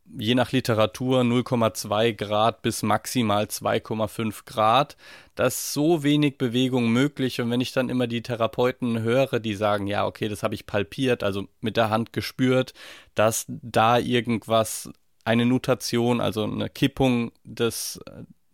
je 0.06 0.34
nach 0.34 0.52
Literatur 0.52 1.23
0,2 1.23 2.12
Grad 2.12 2.62
bis 2.62 2.82
maximal 2.82 3.44
2,5 3.44 4.44
Grad. 4.44 4.96
Da 5.34 5.46
ist 5.46 5.73
so 5.73 6.02
wenig 6.02 6.38
Bewegung 6.38 6.90
möglich. 6.90 7.40
Und 7.40 7.50
wenn 7.50 7.61
ich 7.61 7.73
dann 7.73 7.88
immer 7.88 8.06
die 8.06 8.23
Therapeuten 8.23 9.00
höre, 9.00 9.40
die 9.40 9.54
sagen, 9.54 9.87
ja, 9.87 10.06
okay, 10.06 10.28
das 10.28 10.42
habe 10.42 10.54
ich 10.54 10.66
palpiert, 10.66 11.23
also 11.23 11.46
mit 11.61 11.76
der 11.76 11.90
Hand 11.90 12.12
gespürt, 12.12 12.75
dass 13.14 13.46
da 13.49 13.99
irgendwas, 13.99 14.90
eine 15.25 15.46
Nutation, 15.46 16.20
also 16.20 16.44
eine 16.44 16.68
Kippung 16.68 17.32
des, 17.44 17.99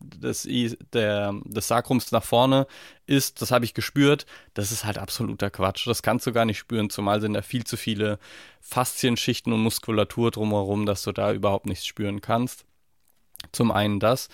des, 0.01 0.49
der, 0.93 1.35
des 1.45 1.69
Sakrums 1.69 2.13
nach 2.13 2.25
vorne 2.25 2.67
ist, 3.07 3.43
das 3.43 3.51
habe 3.51 3.65
ich 3.65 3.75
gespürt, 3.75 4.27
das 4.55 4.73
ist 4.73 4.85
halt 4.85 4.99
absoluter 4.99 5.51
Quatsch. 5.51 5.87
Das 5.87 6.03
kannst 6.03 6.27
du 6.27 6.33
gar 6.33 6.45
nicht 6.45 6.59
spüren, 6.59 6.91
zumal 6.91 7.21
sind 7.21 7.35
da 7.35 7.43
viel 7.43 7.65
zu 7.65 7.77
viele 7.77 8.19
Faszienschichten 8.61 9.53
und 9.53 9.63
Muskulatur 9.63 10.31
drumherum, 10.31 10.87
dass 10.87 11.03
du 11.03 11.13
da 11.13 11.33
überhaupt 11.33 11.67
nichts 11.67 11.87
spüren 11.87 12.21
kannst. 12.21 12.65
Zum 13.53 13.71
einen 13.71 14.01
das, 14.01 14.29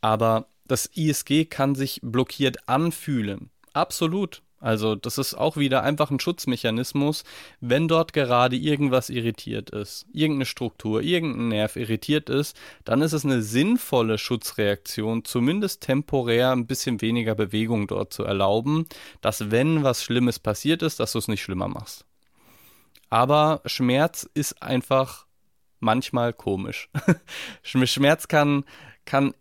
aber 0.00 0.46
das 0.66 0.86
ISG 0.86 1.44
kann 1.46 1.74
sich 1.74 2.00
blockiert 2.02 2.68
anfühlen. 2.68 3.50
Absolut. 3.72 4.42
Also 4.62 4.94
das 4.94 5.18
ist 5.18 5.34
auch 5.34 5.56
wieder 5.56 5.82
einfach 5.82 6.12
ein 6.12 6.20
Schutzmechanismus, 6.20 7.24
wenn 7.60 7.88
dort 7.88 8.12
gerade 8.12 8.54
irgendwas 8.54 9.10
irritiert 9.10 9.70
ist, 9.70 10.06
irgendeine 10.12 10.46
Struktur, 10.46 11.02
irgendein 11.02 11.48
Nerv 11.48 11.74
irritiert 11.74 12.30
ist, 12.30 12.56
dann 12.84 13.02
ist 13.02 13.12
es 13.12 13.24
eine 13.24 13.42
sinnvolle 13.42 14.18
Schutzreaktion, 14.18 15.24
zumindest 15.24 15.82
temporär 15.82 16.52
ein 16.52 16.68
bisschen 16.68 17.02
weniger 17.02 17.34
Bewegung 17.34 17.88
dort 17.88 18.12
zu 18.12 18.22
erlauben, 18.22 18.86
dass 19.20 19.50
wenn 19.50 19.82
was 19.82 20.04
Schlimmes 20.04 20.38
passiert 20.38 20.82
ist, 20.82 21.00
dass 21.00 21.10
du 21.10 21.18
es 21.18 21.26
nicht 21.26 21.42
schlimmer 21.42 21.66
machst. 21.66 22.06
Aber 23.10 23.62
Schmerz 23.66 24.30
ist 24.32 24.62
einfach 24.62 25.26
manchmal 25.80 26.32
komisch. 26.32 26.88
Schmerz 27.64 28.28
kann, 28.28 28.64
kann 29.06 29.34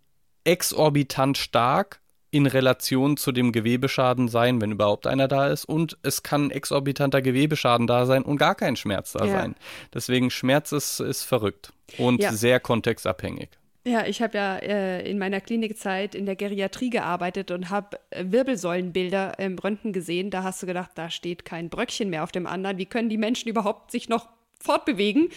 exorbitant 0.45 1.37
stark 1.37 2.00
in 2.31 2.45
Relation 2.45 3.17
zu 3.17 3.31
dem 3.31 3.51
Gewebeschaden 3.51 4.29
sein, 4.29 4.61
wenn 4.61 4.71
überhaupt 4.71 5.05
einer 5.05 5.27
da 5.27 5.47
ist. 5.47 5.65
Und 5.65 5.97
es 6.01 6.23
kann 6.23 6.49
exorbitanter 6.49 7.21
Gewebeschaden 7.21 7.87
da 7.87 8.05
sein 8.05 8.23
und 8.23 8.37
gar 8.37 8.55
kein 8.55 8.77
Schmerz 8.77 9.11
da 9.11 9.25
ja. 9.25 9.31
sein. 9.31 9.55
Deswegen 9.93 10.31
Schmerz 10.31 10.71
ist, 10.71 11.01
ist 11.01 11.23
verrückt 11.23 11.73
und 11.97 12.21
ja. 12.21 12.31
sehr 12.31 12.59
kontextabhängig. 12.59 13.49
Ja, 13.83 14.05
ich 14.05 14.21
habe 14.21 14.37
ja 14.37 14.57
äh, 14.57 15.09
in 15.09 15.17
meiner 15.17 15.41
Klinikzeit 15.41 16.13
in 16.13 16.27
der 16.27 16.35
Geriatrie 16.35 16.91
gearbeitet 16.91 17.49
und 17.49 17.71
habe 17.71 17.99
äh, 18.11 18.25
Wirbelsäulenbilder 18.27 19.39
im 19.39 19.57
Röntgen 19.57 19.91
gesehen. 19.91 20.29
Da 20.29 20.43
hast 20.43 20.61
du 20.61 20.67
gedacht, 20.67 20.91
da 20.95 21.09
steht 21.09 21.45
kein 21.45 21.69
Bröckchen 21.69 22.11
mehr 22.11 22.23
auf 22.23 22.31
dem 22.31 22.45
anderen. 22.45 22.77
Wie 22.77 22.85
können 22.85 23.09
die 23.09 23.17
Menschen 23.17 23.49
überhaupt 23.49 23.91
sich 23.91 24.07
noch 24.07 24.29
fortbewegen? 24.59 25.29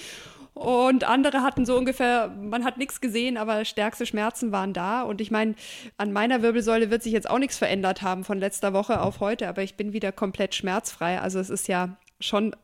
Und 0.54 1.02
andere 1.02 1.42
hatten 1.42 1.66
so 1.66 1.76
ungefähr, 1.76 2.28
man 2.28 2.64
hat 2.64 2.78
nichts 2.78 3.00
gesehen, 3.00 3.37
aber 3.37 3.64
stärkste 3.64 4.06
Schmerzen 4.06 4.52
waren 4.52 4.73
da. 4.73 5.02
Und 5.02 5.20
ich 5.20 5.32
meine, 5.32 5.56
an 5.96 6.12
meiner 6.12 6.42
Wirbelsäule 6.42 6.90
wird 6.90 7.02
sich 7.02 7.12
jetzt 7.12 7.28
auch 7.28 7.40
nichts 7.40 7.58
verändert 7.58 8.02
haben 8.02 8.23
von 8.23 8.38
letzter 8.38 8.73
Woche 8.73 9.00
auf 9.00 9.18
heute, 9.18 9.49
aber 9.49 9.62
ich 9.62 9.75
bin 9.75 9.92
wieder 9.92 10.12
komplett 10.12 10.54
schmerzfrei. 10.54 11.20
Also 11.20 11.40
es 11.40 11.50
ist 11.50 11.66
ja 11.66 11.96
schon 12.21 12.54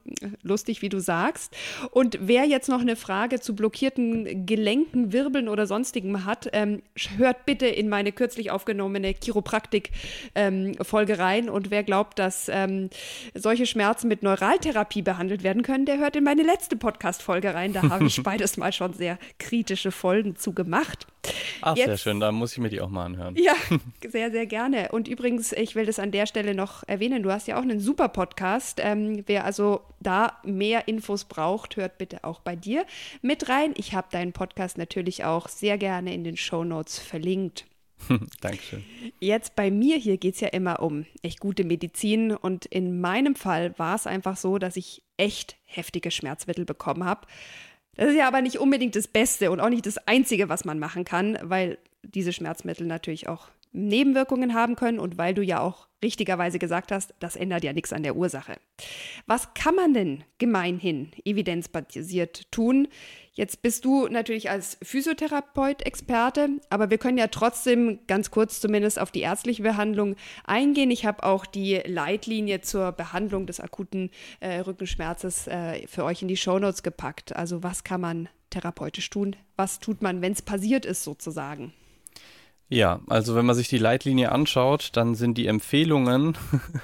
lustig, 0.43 0.81
wie 0.83 0.89
du 0.89 1.01
sagst. 1.01 1.55
Und 1.91 2.19
wer 2.21 2.45
jetzt 2.45 2.69
noch 2.69 2.81
eine 2.81 2.97
Frage 2.97 3.41
zu 3.41 3.55
blockierten 3.55 4.47
Gelenken, 4.47 5.13
Wirbeln 5.13 5.49
oder 5.49 5.67
sonstigem 5.67 6.25
hat, 6.25 6.49
ähm, 6.53 6.83
hört 7.17 7.47
bitte 7.47 7.67
in 7.67 7.89
meine 7.89 8.13
kürzlich 8.13 8.51
aufgenommene 8.51 9.15
Chiropraktik-Folge 9.15 11.13
ähm, 11.13 11.21
rein. 11.21 11.51
Und 11.51 11.71
wer 11.71 11.83
glaubt, 11.83 12.19
dass 12.19 12.49
ähm, 12.49 12.91
solche 13.35 13.67
Schmerzen 13.67 14.09
mit 14.09 14.23
Neuraltherapie 14.23 15.03
behandelt 15.03 15.43
werden 15.43 15.63
können, 15.63 15.85
der 15.85 15.99
hört 15.99 16.17
in 16.17 16.25
meine 16.25 16.43
letzte 16.43 16.77
Podcast-Folge 16.77 17.55
rein. 17.55 17.73
Da 17.73 17.83
habe 17.83 18.07
ich 18.07 18.23
beides 18.23 18.57
mal 18.57 18.73
schon 18.73 18.93
sehr 18.95 19.19
kritische 19.39 19.91
Folgen 19.91 20.37
zu 20.37 20.53
gemacht. 20.53 21.07
Ach, 21.61 21.77
Jetzt, 21.77 21.87
sehr 21.87 21.99
schön, 21.99 22.21
da 22.21 22.33
muss 22.33 22.53
ich 22.53 22.59
mir 22.59 22.71
die 22.71 22.81
auch 22.81 22.89
mal 22.89 23.05
anhören. 23.05 23.37
Ja, 23.37 23.53
sehr, 24.09 24.31
sehr 24.31 24.47
gerne. 24.47 24.89
Und 24.93 25.09
übrigens, 25.09 25.53
ich 25.53 25.75
will 25.75 25.85
das 25.87 25.99
an 25.99 26.13
der 26.13 26.27
Stelle 26.27 26.55
noch 26.55 26.83
erwähnen, 26.87 27.23
du 27.23 27.31
hast 27.31 27.47
ja 27.47 27.59
auch 27.59 27.63
einen 27.63 27.81
super 27.81 28.09
Podcast. 28.09 28.81
Ähm, 28.83 29.23
wer 29.27 29.45
also 29.51 29.81
da 29.99 30.39
mehr 30.45 30.87
Infos 30.87 31.25
braucht, 31.25 31.75
hört 31.75 31.99
bitte 31.99 32.23
auch 32.23 32.39
bei 32.39 32.55
dir 32.55 32.87
mit 33.21 33.49
rein. 33.49 33.75
Ich 33.77 33.97
habe 33.97 34.07
deinen 34.13 34.33
Podcast 34.33 34.79
natürlich 34.79 35.25
auch 35.25 35.49
sehr 35.49 35.77
gerne 35.77 36.15
in 36.15 36.23
den 36.23 36.37
Show 36.37 36.63
Notes 36.63 37.01
verlinkt. 37.01 37.67
Dankeschön. 38.41 38.85
Jetzt 39.19 39.57
bei 39.57 39.73
mir 39.73 39.97
hier 39.97 40.19
geht 40.19 40.37
es 40.37 40.41
ja 40.41 40.47
immer 40.47 40.81
um 40.81 41.05
echt 41.23 41.41
gute 41.41 41.65
Medizin 41.65 42.31
und 42.31 42.65
in 42.67 43.01
meinem 43.01 43.35
Fall 43.35 43.77
war 43.77 43.97
es 43.97 44.07
einfach 44.07 44.37
so, 44.37 44.59
dass 44.59 44.77
ich 44.77 45.03
echt 45.17 45.57
heftige 45.65 46.13
Schmerzmittel 46.13 46.65
bekommen 46.65 47.03
habe. 47.03 47.27
Das 47.97 48.11
ist 48.11 48.17
ja 48.17 48.29
aber 48.29 48.43
nicht 48.43 48.61
unbedingt 48.61 48.95
das 48.95 49.09
Beste 49.09 49.51
und 49.51 49.59
auch 49.59 49.69
nicht 49.69 49.85
das 49.85 49.99
Einzige, 50.07 50.49
was 50.49 50.65
man 50.65 50.79
machen 50.79 51.05
kann, 51.05 51.37
weil 51.43 51.77
diese 52.05 52.33
Schmerzmittel 52.33 52.87
natürlich 52.87 53.27
auch 53.27 53.49
Nebenwirkungen 53.73 54.55
haben 54.55 54.77
können 54.77 54.99
und 54.99 55.19
weil 55.19 55.35
du 55.35 55.43
ja 55.43 55.61
auch 55.61 55.89
richtigerweise 56.03 56.59
gesagt 56.59 56.93
hast, 56.93 57.15
das 57.21 57.37
ändert 57.37 57.63
ja 57.63 57.73
nichts 57.73 57.93
an 57.93 58.03
der 58.03 58.17
Ursache. 58.17 58.57
Was 59.27 59.55
kann 59.55 59.75
man 59.75 59.95
denn 59.95 60.25
gemeinhin 60.39 61.11
evidenzbasiert 61.25 62.51
tun? 62.51 62.89
Jetzt 63.33 63.63
bist 63.63 63.85
du 63.85 64.09
natürlich 64.09 64.51
als 64.51 64.77
Physiotherapeut 64.83 65.83
Experte, 65.83 66.49
aber 66.69 66.91
wir 66.91 66.99
können 66.99 67.19
ja 67.19 67.29
trotzdem 67.29 68.01
ganz 68.07 68.31
kurz 68.31 68.61
zumindest 68.61 68.99
auf 68.99 69.11
die 69.11 69.21
ärztliche 69.21 69.63
Behandlung 69.63 70.17
eingehen. 70.45 70.91
Ich 70.91 71.07
habe 71.07 71.23
auch 71.23 71.47
die 71.47 71.81
Leitlinie 71.87 72.61
zur 72.61 72.93
Behandlung 72.93 73.47
des 73.47 73.61
akuten 73.61 74.11
äh, 74.41 74.59
Rückenschmerzes 74.61 75.47
äh, 75.47 75.87
für 75.87 76.05
euch 76.05 76.23
in 76.23 76.29
die 76.29 76.37
Shownotes 76.37 76.83
gepackt. 76.83 77.37
Also 77.37 77.63
was 77.63 77.85
kann 77.85 78.01
man 78.01 78.29
therapeutisch 78.51 79.11
tun? 79.11 79.37
Was 79.57 79.79
tut 79.79 80.03
man, 80.03 80.23
wenn 80.23 80.33
es 80.33 80.43
passiert 80.43 80.85
ist 80.85 81.05
sozusagen? 81.05 81.73
Ja, 82.73 83.01
also 83.09 83.35
wenn 83.35 83.47
man 83.47 83.57
sich 83.57 83.67
die 83.67 83.79
Leitlinie 83.79 84.31
anschaut, 84.31 84.91
dann 84.93 85.17
sind 85.17 85.37
die 85.37 85.49
Empfehlungen 85.49 86.39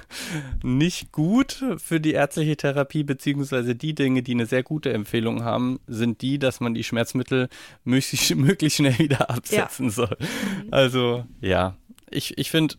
nicht 0.63 1.13
gut 1.13 1.63
für 1.77 2.01
die 2.01 2.11
ärztliche 2.11 2.57
Therapie, 2.57 3.03
beziehungsweise 3.03 3.73
die 3.73 3.95
Dinge, 3.95 4.21
die 4.21 4.33
eine 4.33 4.47
sehr 4.47 4.63
gute 4.63 4.91
Empfehlung 4.91 5.45
haben, 5.45 5.79
sind 5.87 6.21
die, 6.21 6.39
dass 6.39 6.59
man 6.59 6.73
die 6.73 6.83
Schmerzmittel 6.83 7.47
möglichst, 7.85 8.35
möglichst 8.35 8.79
schnell 8.79 8.99
wieder 8.99 9.29
absetzen 9.29 9.85
ja. 9.85 9.91
soll. 9.91 10.17
Mhm. 10.19 10.67
Also 10.71 11.25
ja, 11.39 11.77
ich, 12.11 12.37
ich 12.37 12.51
finde, 12.51 12.75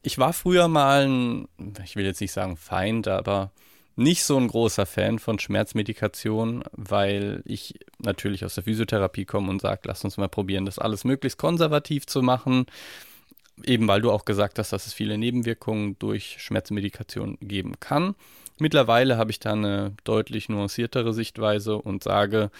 ich 0.00 0.16
war 0.16 0.32
früher 0.32 0.68
mal 0.68 1.06
ein, 1.06 1.48
ich 1.84 1.96
will 1.96 2.06
jetzt 2.06 2.22
nicht 2.22 2.32
sagen 2.32 2.56
Feind, 2.56 3.08
aber 3.08 3.52
nicht 3.98 4.22
so 4.22 4.36
ein 4.36 4.46
großer 4.46 4.86
Fan 4.86 5.18
von 5.18 5.38
Schmerzmedikation, 5.40 6.62
weil 6.72 7.42
ich 7.44 7.80
natürlich 7.98 8.44
aus 8.44 8.54
der 8.54 8.62
Physiotherapie 8.62 9.24
komme 9.24 9.50
und 9.50 9.60
sage, 9.60 9.82
lass 9.84 10.04
uns 10.04 10.16
mal 10.16 10.28
probieren, 10.28 10.66
das 10.66 10.78
alles 10.78 11.04
möglichst 11.04 11.38
konservativ 11.38 12.06
zu 12.06 12.22
machen. 12.22 12.66
Eben 13.64 13.88
weil 13.88 14.00
du 14.00 14.12
auch 14.12 14.24
gesagt 14.24 14.60
hast, 14.60 14.72
dass 14.72 14.86
es 14.86 14.92
viele 14.92 15.18
Nebenwirkungen 15.18 15.98
durch 15.98 16.36
Schmerzmedikation 16.38 17.38
geben 17.40 17.80
kann. 17.80 18.14
Mittlerweile 18.60 19.16
habe 19.16 19.32
ich 19.32 19.40
da 19.40 19.52
eine 19.52 19.96
deutlich 20.04 20.48
nuanciertere 20.48 21.12
Sichtweise 21.12 21.76
und 21.76 22.04
sage, 22.04 22.52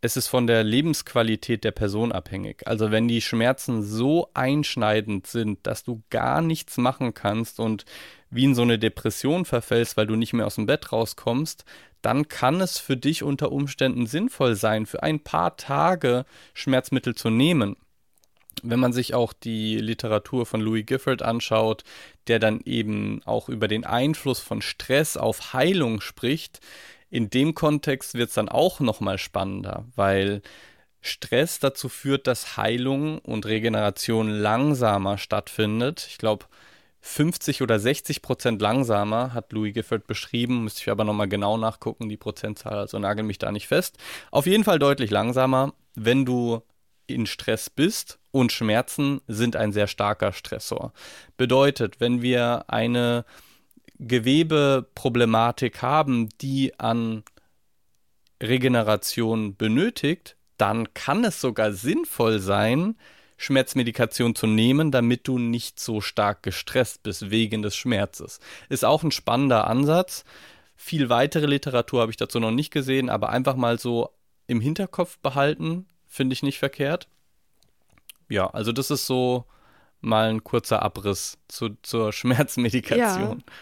es 0.00 0.18
ist 0.18 0.28
von 0.28 0.46
der 0.46 0.64
Lebensqualität 0.64 1.64
der 1.64 1.72
Person 1.72 2.12
abhängig. 2.12 2.66
Also 2.66 2.90
wenn 2.90 3.08
die 3.08 3.22
Schmerzen 3.22 3.82
so 3.82 4.28
einschneidend 4.34 5.26
sind, 5.26 5.66
dass 5.66 5.82
du 5.82 6.02
gar 6.10 6.42
nichts 6.42 6.76
machen 6.76 7.14
kannst 7.14 7.58
und 7.58 7.86
wie 8.34 8.44
in 8.44 8.54
so 8.54 8.62
eine 8.62 8.78
Depression 8.78 9.44
verfällst, 9.44 9.96
weil 9.96 10.06
du 10.06 10.16
nicht 10.16 10.32
mehr 10.32 10.46
aus 10.46 10.56
dem 10.56 10.66
Bett 10.66 10.92
rauskommst, 10.92 11.64
dann 12.02 12.28
kann 12.28 12.60
es 12.60 12.78
für 12.78 12.96
dich 12.96 13.22
unter 13.22 13.52
Umständen 13.52 14.06
sinnvoll 14.06 14.56
sein, 14.56 14.86
für 14.86 15.02
ein 15.02 15.20
paar 15.20 15.56
Tage 15.56 16.26
Schmerzmittel 16.52 17.14
zu 17.14 17.30
nehmen. 17.30 17.76
Wenn 18.62 18.80
man 18.80 18.92
sich 18.92 19.14
auch 19.14 19.32
die 19.32 19.78
Literatur 19.78 20.46
von 20.46 20.60
Louis 20.60 20.86
Gifford 20.86 21.22
anschaut, 21.22 21.84
der 22.26 22.38
dann 22.38 22.60
eben 22.64 23.22
auch 23.24 23.48
über 23.48 23.68
den 23.68 23.84
Einfluss 23.84 24.40
von 24.40 24.62
Stress 24.62 25.16
auf 25.16 25.54
Heilung 25.54 26.00
spricht, 26.00 26.60
in 27.10 27.30
dem 27.30 27.54
Kontext 27.54 28.14
wird 28.14 28.30
es 28.30 28.34
dann 28.34 28.48
auch 28.48 28.80
nochmal 28.80 29.18
spannender, 29.18 29.84
weil 29.94 30.42
Stress 31.00 31.58
dazu 31.58 31.88
führt, 31.88 32.26
dass 32.26 32.56
Heilung 32.56 33.18
und 33.18 33.46
Regeneration 33.46 34.28
langsamer 34.28 35.18
stattfindet. 35.18 36.06
Ich 36.08 36.18
glaube, 36.18 36.46
50 37.06 37.60
oder 37.60 37.78
60 37.78 38.22
Prozent 38.22 38.62
langsamer 38.62 39.34
hat 39.34 39.52
Louis 39.52 39.74
Gifford 39.74 40.06
beschrieben. 40.06 40.64
Müsste 40.64 40.80
ich 40.80 40.90
aber 40.90 41.04
nochmal 41.04 41.28
genau 41.28 41.58
nachgucken, 41.58 42.08
die 42.08 42.16
Prozentzahl, 42.16 42.78
also 42.78 42.98
nagel 42.98 43.24
mich 43.24 43.36
da 43.36 43.52
nicht 43.52 43.68
fest. 43.68 43.98
Auf 44.30 44.46
jeden 44.46 44.64
Fall 44.64 44.78
deutlich 44.78 45.10
langsamer, 45.10 45.74
wenn 45.94 46.24
du 46.24 46.62
in 47.06 47.26
Stress 47.26 47.68
bist 47.68 48.18
und 48.30 48.52
Schmerzen 48.52 49.20
sind 49.28 49.54
ein 49.54 49.70
sehr 49.70 49.86
starker 49.86 50.32
Stressor. 50.32 50.94
Bedeutet, 51.36 52.00
wenn 52.00 52.22
wir 52.22 52.64
eine 52.68 53.26
Gewebeproblematik 53.98 55.82
haben, 55.82 56.30
die 56.40 56.80
an 56.80 57.22
Regeneration 58.42 59.56
benötigt, 59.56 60.36
dann 60.56 60.94
kann 60.94 61.22
es 61.24 61.38
sogar 61.38 61.72
sinnvoll 61.72 62.38
sein, 62.38 62.96
Schmerzmedikation 63.36 64.34
zu 64.34 64.46
nehmen, 64.46 64.90
damit 64.90 65.26
du 65.26 65.38
nicht 65.38 65.80
so 65.80 66.00
stark 66.00 66.42
gestresst 66.42 67.02
bist 67.02 67.30
wegen 67.30 67.62
des 67.62 67.76
Schmerzes. 67.76 68.40
Ist 68.68 68.84
auch 68.84 69.02
ein 69.02 69.10
spannender 69.10 69.66
Ansatz. 69.66 70.24
Viel 70.76 71.08
weitere 71.08 71.46
Literatur 71.46 72.00
habe 72.00 72.10
ich 72.10 72.16
dazu 72.16 72.40
noch 72.40 72.50
nicht 72.50 72.70
gesehen, 72.70 73.08
aber 73.08 73.30
einfach 73.30 73.56
mal 73.56 73.78
so 73.78 74.10
im 74.46 74.60
Hinterkopf 74.60 75.18
behalten, 75.18 75.86
finde 76.06 76.34
ich 76.34 76.42
nicht 76.42 76.58
verkehrt. 76.58 77.08
Ja, 78.28 78.48
also 78.48 78.72
das 78.72 78.90
ist 78.90 79.06
so 79.06 79.44
mal 80.00 80.28
ein 80.30 80.44
kurzer 80.44 80.82
Abriss 80.82 81.38
zu, 81.48 81.70
zur 81.82 82.12
Schmerzmedikation. 82.14 83.38
Ja. 83.38 83.54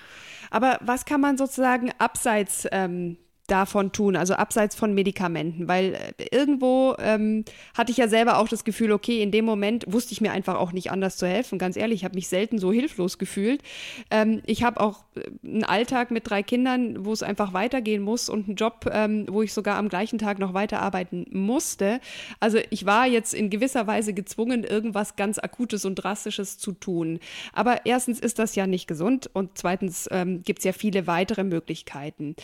Aber 0.51 0.79
was 0.83 1.05
kann 1.05 1.21
man 1.21 1.39
sozusagen 1.39 1.93
abseits 1.99 2.67
ähm, 2.73 3.17
davon 3.53 3.93
tun, 3.93 4.17
also 4.17 4.35
abseits 4.35 4.75
von 4.75 4.95
Medikamenten, 4.95 5.69
weil 5.69 5.95
äh, 5.95 6.25
irgendwo 6.31 6.97
ähm, 6.99 7.45
hatte 7.77 7.93
ich 7.93 7.99
ja 7.99 8.09
selber 8.09 8.39
auch 8.39 8.49
das 8.49 8.65
Gefühl, 8.65 8.93
okay, 8.93 9.23
in 9.23 9.31
dem 9.31 9.45
Moment 9.45 9.85
wusste 9.87 10.13
ich 10.13 10.23
mir 10.23 10.33
einfach 10.33 10.55
auch 10.57 10.73
nicht 10.73 10.91
anders 10.91 11.19
zu 11.19 11.27
helfen. 11.27 11.59
Ganz 11.59 11.77
ehrlich, 11.77 12.01
ich 12.01 12.05
habe 12.05 12.15
mich 12.15 12.29
selten 12.29 12.59
so 12.59 12.73
hilflos 12.73 13.19
gefühlt. 13.19 13.63
Ähm, 14.11 14.41
ich 14.47 14.65
habe 14.65 14.81
auch 14.81 15.05
äh, 15.15 15.31
einen 15.47 15.65
Alltag 15.65 16.11
mit 16.11 16.29
drei 16.29 16.43
Kindern, 16.43 17.05
wo 17.05 17.13
es 17.13 17.23
einfach 17.23 17.53
weitergehen 17.53 18.03
muss 18.03 18.31
und 18.31 18.49
einen 18.49 18.57
Job, 18.57 18.91
ähm, 18.91 19.27
wo 19.29 19.43
ich 19.43 19.53
sogar 19.53 19.77
am 19.77 19.91
gleichen 19.91 20.19
Tag 20.19 20.39
noch 20.39 20.55
weiterarbeiten 20.55 21.27
musste. 21.31 22.01
Also 22.41 22.59
ich 22.71 22.87
war 22.87 23.07
jetzt 23.07 23.35
in 23.35 23.51
gewisser 23.51 23.87
Weise 23.87 24.15
gezwungen, 24.15 24.65
irgendwas 24.65 25.17
ganz 25.17 25.39
Akutes 25.39 25.85
und 25.85 25.97
Drastisches 25.97 26.57
zu 26.57 26.73
tun. 26.73 27.19
Aber 27.53 27.85
erstens 27.85 28.19
ist 28.19 28.39
das 28.39 28.55
ja 28.55 28.67
nicht 28.67 28.87
gesund 28.87 29.29
und 29.31 29.59
zweitens 29.59 30.09
ähm, 30.11 30.43
gibt 30.43 30.61
es 30.61 30.65
ja 30.65 30.73
viele 30.73 31.07
weitere 31.07 31.45
Möglichkeiten. 31.45 32.35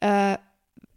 Äh, 0.00 0.38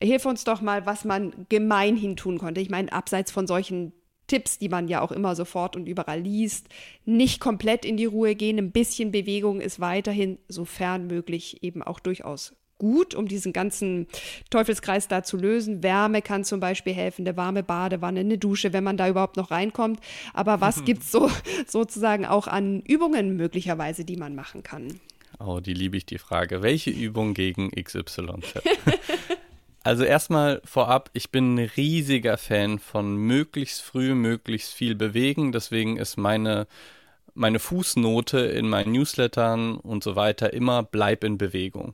hilf 0.01 0.25
uns 0.25 0.43
doch 0.43 0.61
mal, 0.61 0.85
was 0.85 1.05
man 1.05 1.45
gemeinhin 1.49 2.15
tun 2.15 2.37
konnte. 2.37 2.61
Ich 2.61 2.69
meine, 2.69 2.91
abseits 2.91 3.31
von 3.31 3.47
solchen 3.47 3.93
Tipps, 4.27 4.59
die 4.59 4.69
man 4.69 4.87
ja 4.87 5.01
auch 5.01 5.11
immer 5.11 5.35
sofort 5.35 5.75
und 5.75 5.87
überall 5.87 6.21
liest, 6.21 6.67
nicht 7.05 7.39
komplett 7.39 7.83
in 7.83 7.97
die 7.97 8.05
Ruhe 8.05 8.35
gehen. 8.35 8.57
Ein 8.57 8.71
bisschen 8.71 9.11
Bewegung 9.11 9.59
ist 9.59 9.79
weiterhin, 9.79 10.37
sofern 10.47 11.07
möglich, 11.07 11.63
eben 11.63 11.81
auch 11.81 11.99
durchaus 11.99 12.53
gut, 12.77 13.13
um 13.13 13.27
diesen 13.27 13.51
ganzen 13.51 14.07
Teufelskreis 14.49 15.07
da 15.07 15.21
zu 15.21 15.35
lösen. 15.35 15.83
Wärme 15.83 16.21
kann 16.21 16.45
zum 16.45 16.59
Beispiel 16.59 16.93
helfen, 16.93 17.27
eine 17.27 17.35
warme 17.35 17.61
Badewanne, 17.61 18.21
eine 18.21 18.37
Dusche, 18.37 18.71
wenn 18.71 18.85
man 18.85 18.97
da 18.97 19.09
überhaupt 19.09 19.35
noch 19.35 19.51
reinkommt. 19.51 19.99
Aber 20.33 20.61
was 20.61 20.85
gibt 20.85 21.03
es 21.03 21.11
so, 21.11 21.29
sozusagen 21.67 22.25
auch 22.25 22.47
an 22.47 22.81
Übungen 22.81 23.35
möglicherweise, 23.35 24.05
die 24.05 24.15
man 24.15 24.33
machen 24.33 24.63
kann? 24.63 24.99
Oh, 25.39 25.59
die 25.59 25.73
liebe 25.73 25.97
ich, 25.97 26.05
die 26.05 26.17
Frage. 26.17 26.63
Welche 26.63 26.89
Übung 26.89 27.33
gegen 27.33 27.69
XYZ? 27.71 28.21
Also 29.83 30.03
erstmal 30.03 30.61
vorab, 30.65 31.09
ich 31.13 31.31
bin 31.31 31.55
ein 31.55 31.59
riesiger 31.77 32.37
Fan 32.37 32.79
von 32.79 33.15
möglichst 33.15 33.81
früh, 33.81 34.13
möglichst 34.13 34.73
viel 34.73 34.95
bewegen. 34.95 35.51
Deswegen 35.51 35.97
ist 35.97 36.17
meine, 36.17 36.67
meine 37.33 37.59
Fußnote 37.59 38.39
in 38.39 38.67
meinen 38.67 38.91
Newslettern 38.91 39.77
und 39.77 40.03
so 40.03 40.15
weiter 40.15 40.53
immer 40.53 40.83
bleib 40.83 41.23
in 41.23 41.37
Bewegung. 41.37 41.93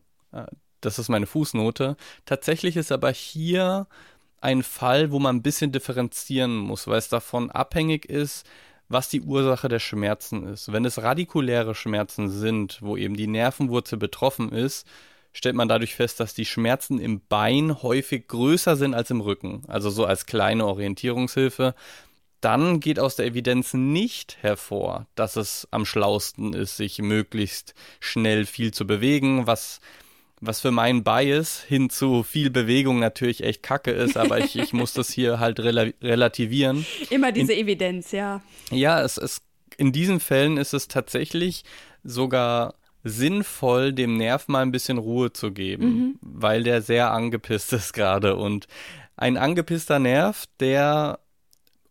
Das 0.82 1.00
ist 1.00 1.10
meine 1.10 1.28
Fußnote. 1.28 1.96
Tatsächlich 2.26 2.76
ist 2.76 2.92
aber 2.92 3.12
hier 3.12 3.88
ein 4.42 4.64
Fall, 4.64 5.12
wo 5.12 5.20
man 5.20 5.38
ein 5.38 5.44
bisschen 5.44 5.72
differenzieren 5.72 6.56
muss, 6.58 6.88
weil 6.88 6.98
es 6.98 7.10
davon 7.10 7.52
abhängig 7.52 8.06
ist, 8.06 8.46
was 8.90 9.10
die 9.10 9.22
Ursache 9.22 9.68
der 9.68 9.80
Schmerzen 9.80 10.46
ist. 10.48 10.72
Wenn 10.72 10.86
es 10.86 11.02
radikuläre 11.02 11.74
Schmerzen 11.74 12.30
sind, 12.30 12.80
wo 12.82 12.98
eben 12.98 13.16
die 13.16 13.28
Nervenwurzel 13.28 13.98
betroffen 13.98 14.52
ist, 14.52 14.88
stellt 15.36 15.56
man 15.56 15.68
dadurch 15.68 15.96
fest, 15.96 16.22
dass 16.22 16.34
die 16.34 16.46
Schmerzen 16.46 16.98
im 16.98 17.22
Bein 17.28 17.84
häufig 17.84 18.28
größer 18.30 18.78
sind 18.78 18.94
als 18.94 19.12
im 19.12 19.20
Rücken. 19.20 19.64
Also 19.68 19.90
so 19.90 20.06
als 20.06 20.26
kleine 20.26 20.66
Orientierungshilfe. 20.66 21.76
Dann 22.40 22.80
geht 22.80 23.00
aus 23.00 23.18
der 23.18 23.26
Evidenz 23.26 23.74
nicht 23.74 24.38
hervor, 24.40 25.08
dass 25.16 25.36
es 25.36 25.68
am 25.72 25.86
schlausten 25.86 26.54
ist, 26.54 26.78
sich 26.78 27.00
möglichst 27.00 27.74
schnell 28.00 28.46
viel 28.46 28.74
zu 28.74 28.88
bewegen, 28.88 29.46
was 29.46 29.82
was 30.42 30.62
für 30.62 30.72
meinen 30.72 31.04
Bias 31.04 31.64
hin 31.64 31.90
zu 31.90 32.22
viel 32.22 32.50
Bewegung 32.50 33.00
natürlich 33.00 33.44
echt 33.44 33.64
kacke 33.64 33.92
ist, 33.92 34.18
aber 34.18 34.40
ich, 34.40 34.58
ich 34.58 34.74
muss 34.74 34.94
das 34.94 35.10
hier 35.10 35.40
halt 35.40 35.60
rela 35.60 35.88
relativieren. 36.02 36.86
Immer 37.10 37.32
diese 37.32 37.54
in, 37.54 37.66
Evidenz, 37.66 38.12
ja. 38.12 38.42
Ja, 38.70 39.02
es 39.02 39.18
ist, 39.18 39.42
in 39.78 39.92
diesen 39.92 40.20
Fällen 40.20 40.58
ist 40.58 40.74
es 40.74 40.88
tatsächlich 40.88 41.64
sogar 42.04 42.76
sinnvoll, 43.06 43.94
dem 43.94 44.18
Nerv 44.18 44.48
mal 44.48 44.64
ein 44.64 44.72
bisschen 44.72 44.98
Ruhe 44.98 45.32
zu 45.32 45.52
geben, 45.52 45.86
mhm. 45.86 46.20
weil 46.22 46.64
der 46.64 46.82
sehr 46.82 47.12
angepisst 47.12 47.72
ist 47.72 47.94
gerade. 47.94 48.36
Und 48.36 48.68
ein 49.16 49.38
angepisster 49.38 50.00
Nerv, 50.00 50.46
der 50.60 51.20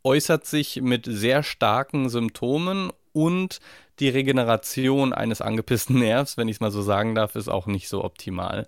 äußert 0.02 0.44
sich 0.44 0.82
mit 0.82 1.06
sehr 1.06 1.42
starken 1.42 2.10
Symptomen 2.10 2.90
und 3.12 3.60
die 4.00 4.08
Regeneration 4.08 5.12
eines 5.12 5.40
angepissten 5.40 5.98
Nervs, 6.00 6.36
wenn 6.36 6.48
ich 6.48 6.56
es 6.56 6.60
mal 6.60 6.72
so 6.72 6.82
sagen 6.82 7.14
darf, 7.14 7.36
ist 7.36 7.48
auch 7.48 7.66
nicht 7.66 7.88
so 7.88 8.04
optimal. 8.04 8.66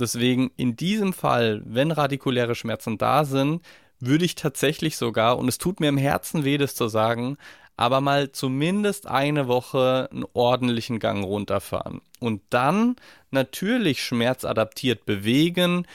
Deswegen 0.00 0.52
in 0.56 0.76
diesem 0.76 1.12
Fall, 1.12 1.62
wenn 1.64 1.90
radikuläre 1.90 2.54
Schmerzen 2.54 2.96
da 2.96 3.24
sind, 3.24 3.60
würde 4.00 4.24
ich 4.24 4.36
tatsächlich 4.36 4.96
sogar, 4.96 5.36
und 5.38 5.48
es 5.48 5.58
tut 5.58 5.80
mir 5.80 5.88
im 5.88 5.98
Herzen 5.98 6.44
weh, 6.44 6.56
das 6.56 6.76
zu 6.76 6.86
sagen, 6.86 7.36
aber 7.78 8.00
mal 8.00 8.32
zumindest 8.32 9.06
eine 9.06 9.46
Woche 9.46 10.08
einen 10.10 10.24
ordentlichen 10.32 10.98
Gang 10.98 11.24
runterfahren. 11.24 12.00
Und 12.18 12.42
dann 12.50 12.96
natürlich 13.30 14.02
schmerzadaptiert 14.02 15.06
bewegen. 15.06 15.86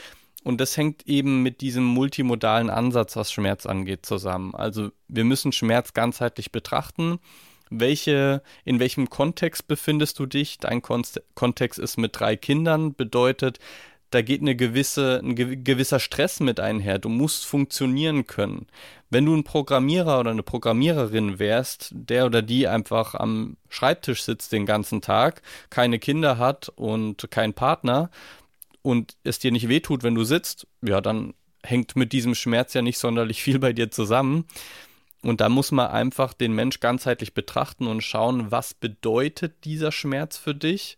Und 0.44 0.62
das 0.62 0.78
hängt 0.78 1.06
eben 1.08 1.44
mit 1.44 1.60
diesem 1.60 1.84
multimodalen 1.84 2.70
Ansatz, 2.70 3.18
was 3.18 3.34
Schmerz 3.34 3.66
angeht, 3.66 4.06
zusammen. 4.06 4.56
Also 4.56 4.92
wir 5.10 5.26
müssen 5.26 5.52
Schmerz 5.52 5.94
ganzheitlich 5.94 6.54
betrachten. 6.54 7.20
Welche, 7.70 8.44
in 8.64 8.80
welchem 8.80 9.10
Kontext 9.10 9.68
befindest 9.68 10.20
du 10.20 10.26
dich? 10.26 10.60
Dein 10.60 10.82
Kontext 10.82 11.80
ist 11.80 11.98
mit 11.98 12.18
drei 12.18 12.38
Kindern, 12.38 12.96
bedeutet, 12.96 13.60
da 14.14 14.22
geht 14.22 14.42
eine 14.42 14.56
gewisse, 14.56 15.20
ein 15.24 15.36
gewisser 15.64 16.00
Stress 16.00 16.40
mit 16.40 16.60
einher. 16.60 17.00
Du 17.00 17.10
musst 17.10 17.46
funktionieren 17.46 18.28
können. 18.28 18.68
Wenn 19.10 19.26
du 19.26 19.36
ein 19.36 19.44
Programmierer 19.44 20.20
oder 20.20 20.32
eine 20.32 20.44
Programmiererin 20.44 21.40
wärst, 21.40 21.90
der 21.94 22.26
oder 22.26 22.42
die 22.42 22.68
einfach 22.68 23.16
am 23.16 23.58
Schreibtisch 23.70 24.24
sitzt 24.24 24.52
den 24.52 24.66
ganzen 24.66 25.02
Tag, 25.02 25.42
keine 25.70 26.00
Kinder 26.00 26.38
hat 26.38 26.70
und 26.76 27.30
keinen 27.32 27.54
Partner 27.54 28.12
und 28.82 29.16
es 29.24 29.40
dir 29.40 29.52
nicht 29.52 29.70
wehtut, 29.70 30.04
wenn 30.04 30.16
du 30.16 30.24
sitzt, 30.24 30.68
ja, 30.82 31.02
dann 31.02 31.34
hängt 31.64 31.96
mit 31.96 32.12
diesem 32.12 32.36
Schmerz 32.36 32.74
ja 32.74 32.82
nicht 32.82 33.00
sonderlich 33.00 33.42
viel 33.42 33.58
bei 33.60 33.74
dir 33.74 33.90
zusammen. 33.90 34.46
Und 35.24 35.42
da 35.42 35.50
muss 35.50 35.72
man 35.72 35.88
einfach 35.88 36.34
den 36.34 36.54
Mensch 36.54 36.82
ganzheitlich 36.82 37.34
betrachten 37.34 37.88
und 37.88 38.02
schauen, 38.02 38.52
was 38.52 38.74
bedeutet 38.74 39.64
dieser 39.64 39.92
Schmerz 39.92 40.38
für 40.38 40.54
dich 40.54 40.98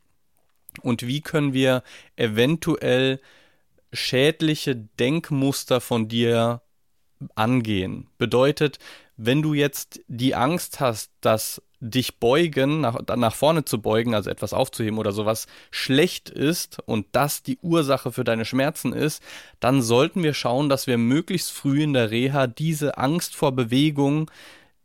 und 0.81 1.05
wie 1.05 1.21
können 1.21 1.53
wir 1.53 1.83
eventuell 2.15 3.19
schädliche 3.91 4.75
Denkmuster 4.75 5.81
von 5.81 6.07
dir 6.07 6.61
angehen. 7.35 8.07
Bedeutet, 8.17 8.79
wenn 9.17 9.41
du 9.41 9.53
jetzt 9.53 10.01
die 10.07 10.35
Angst 10.35 10.79
hast, 10.79 11.11
dass 11.21 11.61
dich 11.79 12.19
beugen, 12.19 12.81
nach, 12.81 12.99
nach 13.15 13.35
vorne 13.35 13.63
zu 13.63 13.81
beugen, 13.81 14.15
also 14.15 14.29
etwas 14.29 14.53
aufzuheben 14.53 14.97
oder 14.97 15.11
sowas, 15.11 15.47
schlecht 15.71 16.29
ist 16.29 16.79
und 16.85 17.07
das 17.11 17.43
die 17.43 17.57
Ursache 17.61 18.11
für 18.11 18.23
deine 18.23 18.45
Schmerzen 18.45 18.91
ist, 18.91 19.21
dann 19.59 19.81
sollten 19.81 20.23
wir 20.23 20.33
schauen, 20.33 20.67
dass 20.67 20.87
wir 20.87 20.97
möglichst 20.97 21.51
früh 21.51 21.83
in 21.83 21.93
der 21.93 22.11
Reha 22.11 22.47
diese 22.47 22.97
Angst 22.97 23.35
vor 23.35 23.51
Bewegung, 23.51 24.31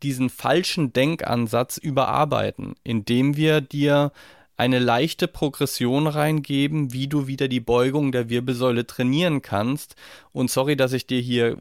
diesen 0.02 0.30
falschen 0.30 0.92
Denkansatz 0.92 1.76
überarbeiten, 1.76 2.74
indem 2.84 3.36
wir 3.36 3.60
dir 3.60 4.12
eine 4.60 4.78
leichte 4.78 5.26
Progression 5.26 6.06
reingeben, 6.06 6.92
wie 6.92 7.08
du 7.08 7.26
wieder 7.26 7.48
die 7.48 7.60
Beugung 7.60 8.12
der 8.12 8.28
Wirbelsäule 8.28 8.86
trainieren 8.86 9.40
kannst. 9.40 9.96
Und 10.32 10.50
sorry, 10.50 10.76
dass 10.76 10.92
ich 10.92 11.06
dir 11.06 11.18
hier 11.18 11.56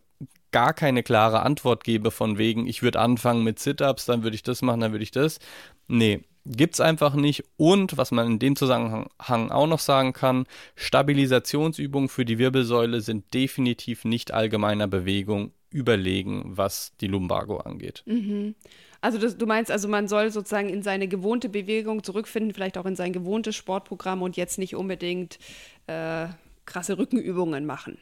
gar 0.52 0.74
keine 0.74 1.02
klare 1.02 1.42
Antwort 1.44 1.86
gebe 1.86 2.12
von 2.12 2.38
wegen, 2.38 2.68
ich 2.68 2.84
würde 2.84 3.00
anfangen 3.00 3.46
mit 3.46 3.58
Sit-ups, 3.58 4.06
dann 4.06 4.24
würde 4.24 4.36
ich 4.36 4.44
das 4.44 4.62
machen, 4.62 4.82
dann 4.82 4.92
würde 4.92 5.04
ich 5.04 5.12
das. 5.12 5.40
Nee, 5.88 6.26
gibt's 6.46 6.82
einfach 6.82 7.14
nicht. 7.14 7.46
Und 7.56 7.96
was 7.96 8.12
man 8.12 8.28
in 8.28 8.40
dem 8.40 8.58
Zusammenhang 8.58 9.50
auch 9.50 9.68
noch 9.68 9.80
sagen 9.80 10.12
kann, 10.12 10.46
Stabilisationsübungen 10.76 12.10
für 12.10 12.26
die 12.26 12.38
Wirbelsäule 12.38 13.00
sind 13.00 13.34
definitiv 13.34 14.04
nicht 14.04 14.34
allgemeiner 14.34 14.88
Bewegung 14.88 15.54
überlegen, 15.70 16.58
was 16.58 16.92
die 17.00 17.08
Lumbago 17.08 17.60
angeht. 17.60 18.04
Mhm. 18.06 18.56
Also 19.02 19.18
das, 19.18 19.38
du 19.38 19.46
meinst 19.46 19.72
also, 19.72 19.88
man 19.88 20.08
soll 20.08 20.32
sozusagen 20.32 20.70
in 20.70 20.84
seine 20.84 21.08
gewohnte 21.08 21.50
Bewegung 21.50 22.04
zurückfinden, 22.04 22.54
vielleicht 22.54 22.78
auch 22.78 22.86
in 22.86 22.96
sein 22.96 23.14
gewohntes 23.14 23.56
Sportprogramm 23.56 24.22
und 24.22 24.36
jetzt 24.38 24.58
nicht 24.58 24.76
unbedingt 24.76 25.40
äh, 25.88 26.28
krasse 26.66 26.98
Rückenübungen 26.98 27.66
machen. 27.66 27.98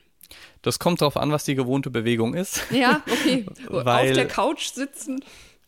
Das 0.61 0.79
kommt 0.79 1.01
darauf 1.01 1.17
an, 1.17 1.31
was 1.31 1.45
die 1.45 1.55
gewohnte 1.55 1.89
Bewegung 1.89 2.33
ist. 2.33 2.63
Ja, 2.71 3.01
okay. 3.09 3.45
Weil, 3.69 4.09
Auf 4.09 4.15
der 4.15 4.27
Couch 4.27 4.67
sitzen. 4.67 5.23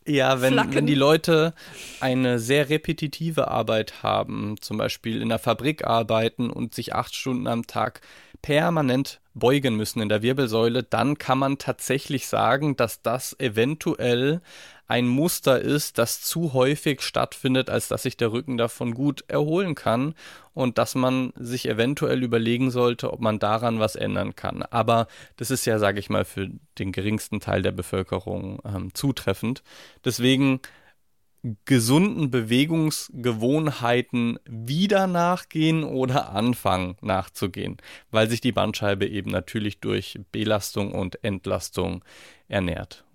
Ja, 0.05 0.41
wenn, 0.41 0.55
wenn 0.73 0.87
die 0.87 0.95
Leute 0.95 1.53
eine 1.99 2.39
sehr 2.39 2.69
repetitive 2.69 3.49
Arbeit 3.49 4.01
haben, 4.01 4.55
zum 4.59 4.77
Beispiel 4.77 5.21
in 5.21 5.29
der 5.29 5.37
Fabrik 5.37 5.85
arbeiten 5.85 6.49
und 6.49 6.73
sich 6.73 6.95
acht 6.95 7.13
Stunden 7.13 7.45
am 7.45 7.67
Tag 7.67 8.01
permanent 8.41 9.19
beugen 9.33 9.75
müssen 9.75 10.01
in 10.01 10.09
der 10.09 10.21
Wirbelsäule, 10.21 10.83
dann 10.83 11.17
kann 11.17 11.37
man 11.37 11.57
tatsächlich 11.57 12.27
sagen, 12.27 12.75
dass 12.75 13.01
das 13.01 13.39
eventuell 13.39 14.41
ein 14.87 15.07
Muster 15.07 15.61
ist, 15.61 15.99
das 15.99 16.21
zu 16.21 16.53
häufig 16.53 17.01
stattfindet, 17.01 17.69
als 17.69 17.87
dass 17.89 18.03
sich 18.03 18.17
der 18.17 18.31
Rücken 18.31 18.57
davon 18.57 18.95
gut 18.95 19.23
erholen 19.27 19.75
kann 19.75 20.15
und 20.55 20.79
dass 20.79 20.95
man 20.95 21.31
sich 21.35 21.69
eventuell 21.69 22.23
überlegen 22.23 22.71
sollte, 22.71 23.13
ob 23.13 23.21
man 23.21 23.37
daran 23.37 23.79
was 23.79 23.95
ändern 23.95 24.35
kann. 24.35 24.63
Aber 24.63 25.07
das 25.37 25.51
ist 25.51 25.65
ja, 25.65 25.77
sage 25.77 25.99
ich 25.99 26.09
mal, 26.09 26.25
für 26.25 26.49
den 26.79 26.91
geringsten 26.91 27.39
Teil 27.39 27.61
der 27.61 27.71
Bevölkerung 27.71 28.59
ähm, 28.65 28.91
zutreffend. 28.95 29.61
Deswegen 30.03 30.59
gesunden 31.65 32.31
Bewegungsgewohnheiten 32.31 34.39
wieder 34.45 35.07
nachgehen 35.07 35.83
oder 35.83 36.31
anfangen 36.31 36.95
nachzugehen, 37.01 37.77
weil 38.11 38.29
sich 38.29 38.41
die 38.41 38.51
Bandscheibe 38.51 39.07
eben 39.07 39.31
natürlich 39.31 39.79
durch 39.79 40.19
Belastung 40.31 40.91
und 40.91 41.23
Entlastung 41.23 42.03
ernährt. 42.47 43.05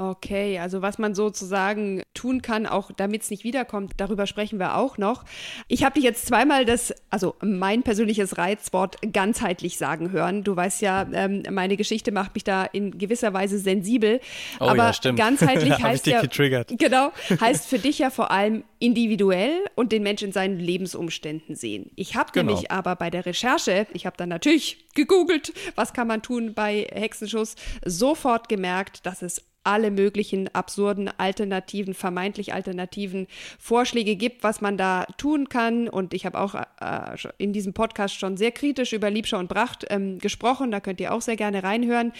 Okay, 0.00 0.58
also 0.58 0.80
was 0.80 0.96
man 0.96 1.14
sozusagen 1.14 2.02
tun 2.14 2.40
kann, 2.40 2.66
auch 2.66 2.90
damit 2.90 3.20
es 3.20 3.28
nicht 3.28 3.44
wiederkommt, 3.44 3.92
darüber 3.98 4.26
sprechen 4.26 4.58
wir 4.58 4.78
auch 4.78 4.96
noch. 4.96 5.26
Ich 5.68 5.84
habe 5.84 5.96
dich 5.96 6.04
jetzt 6.04 6.24
zweimal 6.24 6.64
das, 6.64 6.94
also 7.10 7.34
mein 7.42 7.82
persönliches 7.82 8.38
Reizwort 8.38 8.96
ganzheitlich 9.12 9.76
sagen 9.76 10.10
hören. 10.10 10.42
Du 10.42 10.56
weißt 10.56 10.80
ja, 10.80 11.06
ähm, 11.12 11.42
meine 11.50 11.76
Geschichte 11.76 12.12
macht 12.12 12.34
mich 12.34 12.44
da 12.44 12.64
in 12.64 12.96
gewisser 12.96 13.34
Weise 13.34 13.58
sensibel. 13.58 14.20
Oh, 14.58 14.68
aber 14.68 14.84
ja, 14.84 14.92
stimmt. 14.94 15.18
ganzheitlich 15.18 15.78
heißt 15.82 16.06
ja, 16.06 16.22
getriggert. 16.22 16.72
genau, 16.78 17.12
heißt 17.38 17.66
für 17.66 17.78
dich 17.78 17.98
ja 17.98 18.08
vor 18.08 18.30
allem 18.30 18.64
individuell 18.78 19.66
und 19.74 19.92
den 19.92 20.02
Menschen 20.02 20.28
in 20.28 20.32
seinen 20.32 20.58
Lebensumständen 20.58 21.56
sehen. 21.56 21.90
Ich 21.96 22.16
habe 22.16 22.32
genau. 22.32 22.52
nämlich 22.52 22.70
aber 22.70 22.96
bei 22.96 23.10
der 23.10 23.26
Recherche, 23.26 23.86
ich 23.92 24.06
habe 24.06 24.16
dann 24.16 24.30
natürlich 24.30 24.88
gegoogelt, 24.94 25.52
was 25.74 25.92
kann 25.92 26.08
man 26.08 26.22
tun 26.22 26.54
bei 26.54 26.88
Hexenschuss, 26.90 27.54
sofort 27.84 28.48
gemerkt, 28.48 29.04
dass 29.04 29.20
es 29.20 29.49
alle 29.64 29.90
möglichen 29.90 30.48
absurden 30.54 31.10
alternativen, 31.18 31.92
vermeintlich 31.92 32.54
alternativen 32.54 33.26
Vorschläge 33.58 34.16
gibt, 34.16 34.42
was 34.42 34.60
man 34.60 34.78
da 34.78 35.04
tun 35.18 35.48
kann. 35.48 35.88
Und 35.88 36.14
ich 36.14 36.24
habe 36.24 36.40
auch 36.40 36.54
äh, 36.54 37.16
in 37.36 37.52
diesem 37.52 37.74
Podcast 37.74 38.18
schon 38.18 38.36
sehr 38.36 38.52
kritisch 38.52 38.92
über 38.92 39.10
Liebscher 39.10 39.38
und 39.38 39.48
Bracht 39.48 39.86
ähm, 39.90 40.18
gesprochen. 40.18 40.70
Da 40.70 40.80
könnt 40.80 41.00
ihr 41.00 41.12
auch 41.12 41.20
sehr 41.20 41.36
gerne 41.36 41.62
reinhören. 41.62 42.12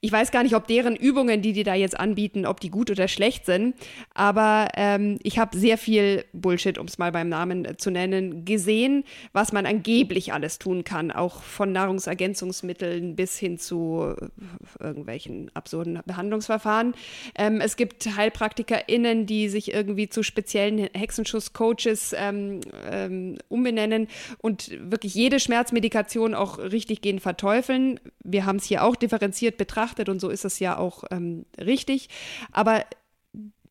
Ich 0.00 0.10
weiß 0.10 0.32
gar 0.32 0.42
nicht, 0.42 0.56
ob 0.56 0.66
deren 0.66 0.96
Übungen, 0.96 1.42
die 1.42 1.52
die 1.52 1.62
da 1.62 1.74
jetzt 1.74 1.98
anbieten, 1.98 2.44
ob 2.44 2.60
die 2.60 2.70
gut 2.70 2.90
oder 2.90 3.06
schlecht 3.06 3.46
sind. 3.46 3.76
Aber 4.14 4.68
ähm, 4.74 5.18
ich 5.22 5.38
habe 5.38 5.56
sehr 5.56 5.78
viel 5.78 6.24
Bullshit, 6.32 6.76
um 6.78 6.86
es 6.86 6.98
mal 6.98 7.12
beim 7.12 7.28
Namen 7.28 7.78
zu 7.78 7.90
nennen, 7.90 8.44
gesehen, 8.44 9.04
was 9.32 9.52
man 9.52 9.64
angeblich 9.64 10.32
alles 10.32 10.58
tun 10.58 10.82
kann. 10.82 11.12
Auch 11.12 11.42
von 11.42 11.70
Nahrungsergänzungsmitteln 11.70 13.14
bis 13.14 13.38
hin 13.38 13.58
zu 13.58 14.16
äh, 14.20 14.84
irgendwelchen 14.84 15.50
absurden 15.54 16.00
Behandlungsverfahren 16.04 16.79
erfahren. 16.80 16.94
Ähm, 17.36 17.60
es 17.60 17.76
gibt 17.76 18.04
HeilpraktikerInnen, 18.16 19.26
die 19.26 19.48
sich 19.48 19.72
irgendwie 19.72 20.08
zu 20.08 20.22
speziellen 20.22 20.88
Hexenschuss-Coaches 20.92 22.14
ähm, 22.16 22.60
ähm, 22.90 23.38
umbenennen 23.48 24.08
und 24.38 24.70
wirklich 24.90 25.14
jede 25.14 25.40
Schmerzmedikation 25.40 26.34
auch 26.34 26.58
richtig 26.58 27.02
gehen 27.02 27.20
verteufeln. 27.20 28.00
Wir 28.24 28.46
haben 28.46 28.56
es 28.56 28.64
hier 28.64 28.84
auch 28.84 28.96
differenziert 28.96 29.56
betrachtet 29.56 30.08
und 30.08 30.20
so 30.20 30.28
ist 30.28 30.44
es 30.44 30.58
ja 30.58 30.76
auch 30.76 31.04
ähm, 31.10 31.44
richtig. 31.58 32.08
Aber 32.52 32.84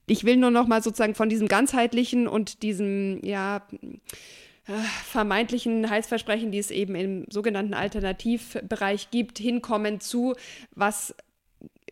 ich 0.08 0.24
will 0.24 0.38
nur 0.38 0.52
noch 0.52 0.67
mal 0.67 0.82
sozusagen 0.82 1.15
von 1.15 1.30
diesem 1.30 1.48
ganzheitlichen 1.48 2.28
und 2.28 2.63
diesem, 2.63 3.24
ja, 3.24 3.62
äh, 4.67 4.72
vermeintlichen 5.06 5.89
Heilsversprechen, 5.89 6.52
die 6.52 6.58
es 6.58 6.72
eben 6.72 6.95
im 6.95 7.26
sogenannten 7.30 7.76
Alternativbereich 7.76 9.12
gibt, 9.12 9.38
hinkommen 9.38 10.00
zu, 10.00 10.36
was 10.74 11.15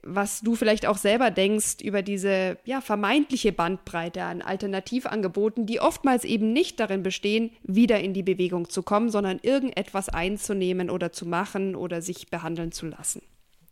was 0.03 0.41
du 0.41 0.55
vielleicht 0.55 0.86
auch 0.86 0.97
selber 0.97 1.31
denkst 1.31 1.77
über 1.81 2.01
diese 2.01 2.57
ja, 2.65 2.81
vermeintliche 2.81 3.51
Bandbreite 3.51 4.23
an 4.23 4.41
Alternativangeboten, 4.41 5.65
die 5.65 5.79
oftmals 5.79 6.23
eben 6.23 6.53
nicht 6.53 6.79
darin 6.79 7.03
bestehen, 7.03 7.51
wieder 7.63 7.99
in 7.99 8.13
die 8.13 8.23
Bewegung 8.23 8.69
zu 8.69 8.83
kommen, 8.83 9.10
sondern 9.10 9.39
irgendetwas 9.41 10.10
einzunehmen 10.10 10.89
oder 10.89 11.12
zu 11.12 11.25
machen 11.25 11.75
oder 11.75 12.01
sich 12.01 12.29
behandeln 12.29 12.71
zu 12.71 12.88
lassen. 12.88 13.21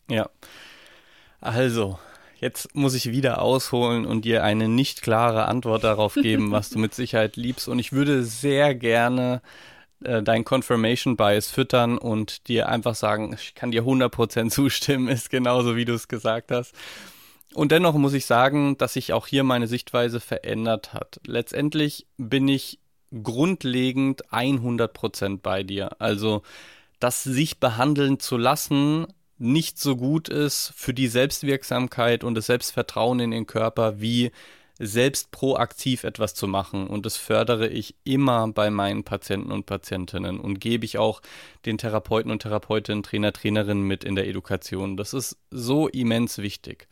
Ja, 0.10 0.30
also 1.42 2.00
jetzt 2.40 2.76
muss 2.76 2.94
ich 2.94 3.12
wieder 3.12 3.42
ausholen 3.42 4.06
und 4.06 4.26
dir 4.26 4.44
eine 4.44 4.68
nicht 4.68 5.02
klare 5.02 5.46
Antwort 5.48 5.84
darauf 5.84 6.16
geben, 6.16 6.52
was 6.52 6.70
du 6.70 6.80
mit 6.80 6.94
Sicherheit 6.96 7.36
liebst. 7.36 7.68
Und 7.68 7.80
ich 7.80 7.92
würde 7.92 8.24
sehr 8.24 8.76
gerne 8.76 9.42
äh, 10.04 10.22
dein 10.22 10.44
Confirmation 10.44 11.16
Bias 11.16 11.50
füttern 11.50 11.98
und 11.98 12.48
dir 12.48 12.70
einfach 12.70 12.96
sagen, 12.96 13.36
ich 13.40 13.56
kann 13.56 13.72
dir 13.72 13.84
100% 13.84 14.50
zustimmen, 14.50 15.08
ist 15.08 15.30
genauso 15.30 15.76
wie 15.76 15.86
du 15.86 15.94
es 15.94 16.08
gesagt 16.08 16.52
hast. 16.52 16.74
Und 17.54 17.72
dennoch 17.72 17.94
muss 17.96 18.14
ich 18.14 18.26
sagen, 18.26 18.78
dass 18.78 18.94
sich 18.94 19.14
auch 19.14 19.28
hier 19.28 19.44
meine 19.44 19.68
Sichtweise 19.68 20.20
verändert 20.20 20.94
hat. 20.94 21.22
Letztendlich 21.26 22.06
bin 22.18 22.50
ich 22.50 22.80
grundlegend 23.24 24.26
100% 24.28 25.40
bei 25.42 25.64
dir. 25.64 26.02
Also, 26.02 26.42
dass 27.00 27.24
sich 27.24 27.60
behandeln 27.60 28.20
zu 28.20 28.38
lassen 28.38 29.08
nicht 29.38 29.80
so 29.80 29.96
gut 29.96 30.30
ist 30.30 30.74
für 30.76 30.94
die 30.94 31.08
Selbstwirksamkeit 31.08 32.24
und 32.24 32.36
das 32.36 32.46
Selbstvertrauen 32.48 33.20
in 33.20 33.32
den 33.32 33.46
Körper 33.46 34.00
wie 34.00 34.32
selbst 34.78 35.32
proaktiv 35.32 36.04
etwas 36.04 36.34
zu 36.36 36.48
machen. 36.48 36.88
Und 36.88 37.06
das 37.06 37.18
fördere 37.18 37.68
ich 37.68 37.96
immer 38.04 38.48
bei 38.50 38.70
meinen 38.70 39.04
Patienten 39.04 39.52
und 39.52 39.66
Patientinnen 39.66 40.40
und 40.40 40.60
gebe 40.60 40.86
ich 40.86 40.98
auch 40.98 41.22
den 41.66 41.78
Therapeuten 41.78 42.32
und 42.32 42.42
Therapeutinnen, 42.42 43.04
Trainer, 43.04 43.32
Trainerinnen 43.32 43.84
mit 43.84 44.04
in 44.04 44.16
der 44.16 44.28
Education. 44.28 44.98
Das 44.98 45.14
ist 45.14 45.38
so 45.50 45.88
immens 45.88 46.40
wichtig. 46.40 46.88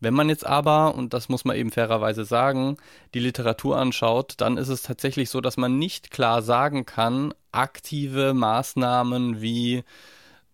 Wenn 0.00 0.14
man 0.14 0.28
jetzt 0.28 0.46
aber, 0.46 0.94
und 0.94 1.12
das 1.12 1.28
muss 1.28 1.44
man 1.44 1.56
eben 1.56 1.72
fairerweise 1.72 2.24
sagen, 2.24 2.76
die 3.14 3.18
Literatur 3.18 3.76
anschaut, 3.76 4.34
dann 4.38 4.56
ist 4.56 4.68
es 4.68 4.82
tatsächlich 4.82 5.28
so, 5.28 5.40
dass 5.40 5.56
man 5.56 5.78
nicht 5.78 6.10
klar 6.10 6.40
sagen 6.40 6.86
kann, 6.86 7.34
aktive 7.50 8.32
Maßnahmen 8.32 9.40
wie 9.40 9.82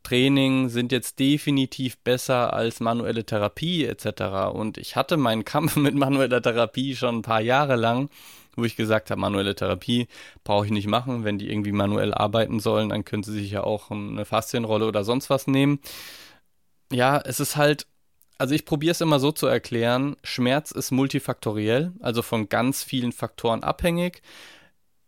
Training 0.05 0.69
sind 0.69 0.93
jetzt 0.93 1.19
definitiv 1.19 1.99
besser 1.99 2.53
als 2.53 2.79
manuelle 2.79 3.25
Therapie 3.25 3.85
etc. 3.85 4.53
Und 4.53 4.79
ich 4.79 4.95
hatte 4.95 5.17
meinen 5.17 5.45
Kampf 5.45 5.77
mit 5.77 5.95
manueller 5.95 6.41
Therapie 6.41 6.95
schon 6.95 7.17
ein 7.17 7.23
paar 7.23 7.41
Jahre 7.41 7.75
lang, 7.75 8.09
wo 8.55 8.65
ich 8.65 8.77
gesagt 8.77 9.11
habe, 9.11 9.21
manuelle 9.21 9.57
Therapie 9.57 10.07
brauche 10.45 10.67
ich 10.67 10.73
nicht 10.73 10.87
machen. 10.87 11.25
Wenn 11.25 11.39
die 11.39 11.51
irgendwie 11.51 11.73
manuell 11.73 12.15
arbeiten 12.15 12.61
sollen, 12.61 12.91
dann 12.91 13.05
können 13.05 13.25
sie 13.25 13.33
sich 13.33 13.51
ja 13.51 13.65
auch 13.65 13.91
eine 13.91 14.25
Faszienrolle 14.25 14.87
oder 14.87 15.03
sonst 15.03 15.31
was 15.31 15.49
nehmen. 15.49 15.81
Ja, 16.93 17.21
es 17.25 17.41
ist 17.41 17.57
halt, 17.57 17.87
also 18.39 18.55
ich 18.55 18.65
probiere 18.65 18.93
es 18.93 19.01
immer 19.01 19.19
so 19.19 19.33
zu 19.33 19.47
erklären, 19.47 20.17
Schmerz 20.23 20.71
ist 20.71 20.93
multifaktoriell, 20.93 21.93
also 22.01 22.23
von 22.23 22.49
ganz 22.49 22.85
vielen 22.85 23.11
Faktoren 23.11 23.65
abhängig 23.65 24.23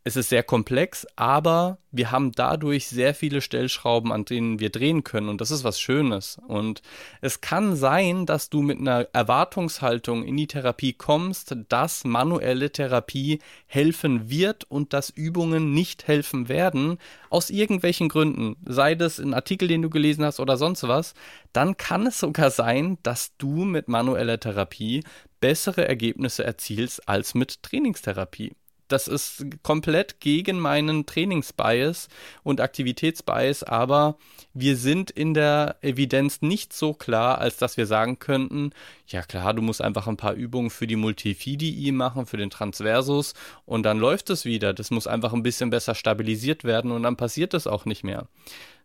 es 0.07 0.15
ist 0.15 0.29
sehr 0.29 0.45
komplex, 0.45 1.05
aber 1.17 1.79
wir 1.91 2.13
haben 2.13 2.31
dadurch 2.31 2.87
sehr 2.87 3.13
viele 3.13 3.41
Stellschrauben, 3.41 4.13
an 4.13 4.25
denen 4.25 4.61
wir 4.61 4.71
drehen 4.71 5.03
können. 5.03 5.29
Und 5.29 5.41
das 5.41 5.51
ist 5.51 5.65
was 5.65 5.81
Schönes. 5.81 6.39
Und 6.47 6.81
es 7.23 7.41
kann 7.41 7.75
sein, 7.75 8.25
dass 8.25 8.49
du 8.49 8.63
mit 8.63 8.79
einer 8.79 9.09
Erwartungshaltung 9.13 10.23
in 10.23 10.37
die 10.37 10.47
Therapie 10.47 10.93
kommst, 10.93 11.57
dass 11.69 12.05
manuelle 12.05 12.71
Therapie 12.71 13.41
helfen 13.67 14.31
wird 14.31 14.63
und 14.71 14.93
dass 14.93 15.11
Übungen 15.11 15.73
nicht 15.73 16.07
helfen 16.07 16.49
werden, 16.49 16.99
aus 17.29 17.51
irgendwelchen 17.51 18.09
Gründen. 18.09 18.55
Sei 18.65 18.95
das 18.95 19.19
ein 19.19 19.35
Artikel, 19.35 19.67
den 19.67 19.83
du 19.83 19.91
gelesen 19.91 20.25
hast 20.25 20.39
oder 20.39 20.57
sonst 20.57 20.87
was. 20.87 21.15
Dann 21.53 21.77
kann 21.77 22.07
es 22.07 22.21
sogar 22.21 22.53
sein, 22.53 22.99
dass 23.03 23.37
du 23.39 23.65
mit 23.65 23.89
manueller 23.89 24.39
Therapie 24.39 25.03
bessere 25.41 25.89
Ergebnisse 25.89 26.45
erzielst 26.45 27.09
als 27.09 27.35
mit 27.35 27.65
Trainingstherapie 27.65 28.55
das 28.89 29.09
ist 29.09 29.45
komplett 29.63 30.21
gegen 30.21 30.61
meinen 30.61 31.07
Trainingsbias 31.07 32.09
und 32.43 32.61
Aktivitätsbias, 32.61 33.63
aber 33.63 34.17
wir 34.55 34.77
sind 34.77 35.11
in 35.11 35.35
der 35.35 35.77
Evidenz 35.83 36.43
nicht 36.43 36.73
so 36.73 36.95
klar, 36.95 37.39
als 37.39 37.57
dass 37.57 37.77
wir 37.77 37.87
sagen 37.87 38.19
könnten, 38.19 38.71
ja 39.07 39.23
klar, 39.23 39.55
du 39.55 39.63
musst 39.63 39.83
einfach 39.83 40.07
ein 40.07 40.17
paar 40.17 40.35
Übungen 40.35 40.71
für 40.71 40.87
die 40.87 40.97
Multifidi 40.97 41.91
machen, 41.93 42.27
für 42.27 42.37
den 42.37 42.51
Transversus 42.51 43.35
und 43.65 43.85
dann 43.85 43.99
läuft 43.99 44.31
es 44.31 44.45
wieder. 44.45 44.75
Das 44.75 44.91
muss 44.91 45.07
einfach 45.07 45.33
ein 45.33 45.43
bisschen 45.43 45.71
besser 45.71 45.95
stabilisiert 45.95 46.65
werden 46.65 46.91
und 46.91 47.03
dann 47.03 47.17
passiert 47.17 47.55
es 47.55 47.67
auch 47.67 47.85
nicht 47.85 48.05
mehr. 48.05 48.29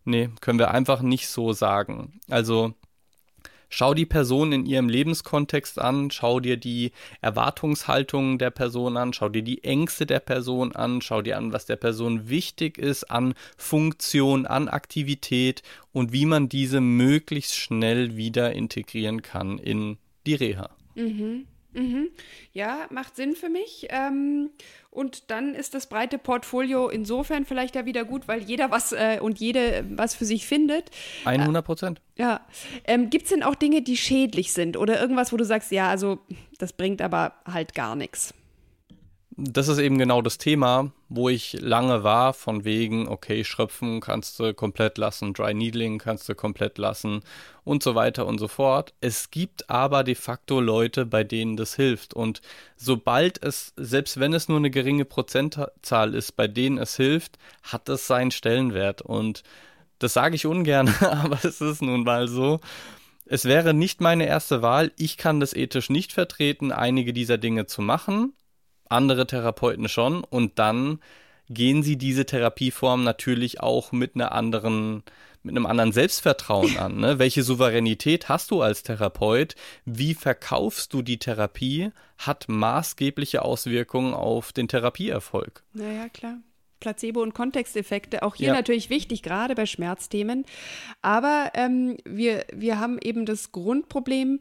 Nee, 0.04 0.30
können 0.40 0.58
wir 0.58 0.72
einfach 0.72 1.02
nicht 1.02 1.28
so 1.28 1.52
sagen. 1.52 2.20
Also 2.28 2.74
Schau 3.74 3.94
die 3.94 4.04
Person 4.04 4.52
in 4.52 4.66
ihrem 4.66 4.90
Lebenskontext 4.90 5.78
an, 5.78 6.10
schau 6.10 6.40
dir 6.40 6.58
die 6.58 6.92
Erwartungshaltungen 7.22 8.36
der 8.36 8.50
Person 8.50 8.98
an, 8.98 9.14
schau 9.14 9.30
dir 9.30 9.40
die 9.40 9.64
Ängste 9.64 10.04
der 10.04 10.20
Person 10.20 10.76
an, 10.76 11.00
schau 11.00 11.22
dir 11.22 11.38
an, 11.38 11.54
was 11.54 11.64
der 11.64 11.76
Person 11.76 12.28
wichtig 12.28 12.76
ist 12.76 13.04
an 13.04 13.32
Funktion, 13.56 14.44
an 14.44 14.68
Aktivität 14.68 15.62
und 15.90 16.12
wie 16.12 16.26
man 16.26 16.50
diese 16.50 16.82
möglichst 16.82 17.56
schnell 17.56 18.14
wieder 18.14 18.52
integrieren 18.52 19.22
kann 19.22 19.56
in 19.56 19.96
die 20.26 20.34
Reha. 20.34 20.68
Mhm. 20.94 21.46
Mhm. 21.72 22.10
Ja, 22.52 22.86
macht 22.90 23.16
Sinn 23.16 23.34
für 23.34 23.48
mich. 23.48 23.86
Ähm, 23.90 24.50
und 24.90 25.30
dann 25.30 25.54
ist 25.54 25.74
das 25.74 25.86
breite 25.86 26.18
Portfolio 26.18 26.88
insofern 26.88 27.46
vielleicht 27.46 27.74
ja 27.74 27.86
wieder 27.86 28.04
gut, 28.04 28.28
weil 28.28 28.42
jeder 28.42 28.70
was 28.70 28.92
äh, 28.92 29.18
und 29.20 29.40
jede 29.40 29.84
was 29.90 30.14
für 30.14 30.24
sich 30.24 30.46
findet. 30.46 30.90
100 31.24 31.64
Prozent. 31.64 32.00
Äh, 32.16 32.22
ja. 32.22 32.40
Ähm, 32.84 33.08
Gibt 33.08 33.24
es 33.24 33.30
denn 33.30 33.42
auch 33.42 33.54
Dinge, 33.54 33.82
die 33.82 33.96
schädlich 33.96 34.52
sind 34.52 34.76
oder 34.76 35.00
irgendwas, 35.00 35.32
wo 35.32 35.36
du 35.36 35.44
sagst, 35.44 35.72
ja, 35.72 35.88
also 35.88 36.18
das 36.58 36.72
bringt 36.74 37.00
aber 37.00 37.34
halt 37.50 37.74
gar 37.74 37.96
nichts? 37.96 38.34
Das 39.36 39.68
ist 39.68 39.78
eben 39.78 39.96
genau 39.96 40.20
das 40.20 40.36
Thema, 40.36 40.92
wo 41.08 41.28
ich 41.30 41.54
lange 41.60 42.04
war, 42.04 42.34
von 42.34 42.64
wegen, 42.64 43.08
okay, 43.08 43.44
Schröpfen 43.44 44.00
kannst 44.00 44.38
du 44.38 44.52
komplett 44.52 44.98
lassen, 44.98 45.32
Dry 45.32 45.54
Needling 45.54 45.98
kannst 45.98 46.28
du 46.28 46.34
komplett 46.34 46.76
lassen 46.76 47.20
und 47.64 47.82
so 47.82 47.94
weiter 47.94 48.26
und 48.26 48.38
so 48.38 48.48
fort. 48.48 48.92
Es 49.00 49.30
gibt 49.30 49.70
aber 49.70 50.04
de 50.04 50.16
facto 50.16 50.60
Leute, 50.60 51.06
bei 51.06 51.24
denen 51.24 51.56
das 51.56 51.74
hilft. 51.76 52.12
Und 52.12 52.42
sobald 52.76 53.42
es, 53.42 53.72
selbst 53.76 54.20
wenn 54.20 54.34
es 54.34 54.48
nur 54.48 54.58
eine 54.58 54.70
geringe 54.70 55.06
Prozentzahl 55.06 56.14
ist, 56.14 56.32
bei 56.32 56.46
denen 56.46 56.76
es 56.76 56.96
hilft, 56.96 57.38
hat 57.62 57.88
es 57.88 58.06
seinen 58.06 58.32
Stellenwert. 58.32 59.00
Und 59.00 59.44
das 59.98 60.12
sage 60.12 60.36
ich 60.36 60.44
ungern, 60.46 60.94
aber 61.00 61.38
es 61.42 61.60
ist 61.62 61.80
nun 61.80 62.04
mal 62.04 62.28
so. 62.28 62.60
Es 63.24 63.46
wäre 63.46 63.72
nicht 63.72 64.02
meine 64.02 64.26
erste 64.26 64.60
Wahl. 64.60 64.92
Ich 64.98 65.16
kann 65.16 65.40
das 65.40 65.54
ethisch 65.54 65.88
nicht 65.88 66.12
vertreten, 66.12 66.70
einige 66.70 67.14
dieser 67.14 67.38
Dinge 67.38 67.64
zu 67.64 67.80
machen 67.80 68.34
andere 68.92 69.26
Therapeuten 69.26 69.88
schon 69.88 70.24
und 70.24 70.58
dann 70.58 71.00
gehen 71.48 71.82
sie 71.82 71.96
diese 71.96 72.24
Therapieform 72.24 73.04
natürlich 73.04 73.60
auch 73.60 73.92
mit 73.92 74.14
einer 74.14 74.32
anderen 74.32 75.02
mit 75.42 75.56
einem 75.56 75.66
anderen 75.66 75.90
Selbstvertrauen 75.92 76.76
an. 76.78 76.98
Ne? 76.98 77.18
Welche 77.18 77.42
Souveränität 77.42 78.28
hast 78.28 78.52
du 78.52 78.62
als 78.62 78.84
Therapeut? 78.84 79.56
Wie 79.84 80.14
verkaufst 80.14 80.92
du 80.92 81.02
die 81.02 81.18
Therapie? 81.18 81.90
Hat 82.18 82.48
maßgebliche 82.48 83.42
Auswirkungen 83.42 84.14
auf 84.14 84.52
den 84.52 84.68
Therapieerfolg. 84.68 85.64
Naja, 85.72 86.08
klar. 86.08 86.36
Placebo- 86.78 87.22
und 87.22 87.32
Kontexteffekte, 87.32 88.22
auch 88.24 88.34
hier 88.34 88.48
ja. 88.48 88.54
natürlich 88.54 88.90
wichtig, 88.90 89.22
gerade 89.22 89.54
bei 89.54 89.66
Schmerzthemen. 89.66 90.44
Aber 91.00 91.52
ähm, 91.54 91.96
wir, 92.04 92.44
wir 92.52 92.80
haben 92.80 92.98
eben 93.00 93.24
das 93.24 93.52
Grundproblem, 93.52 94.40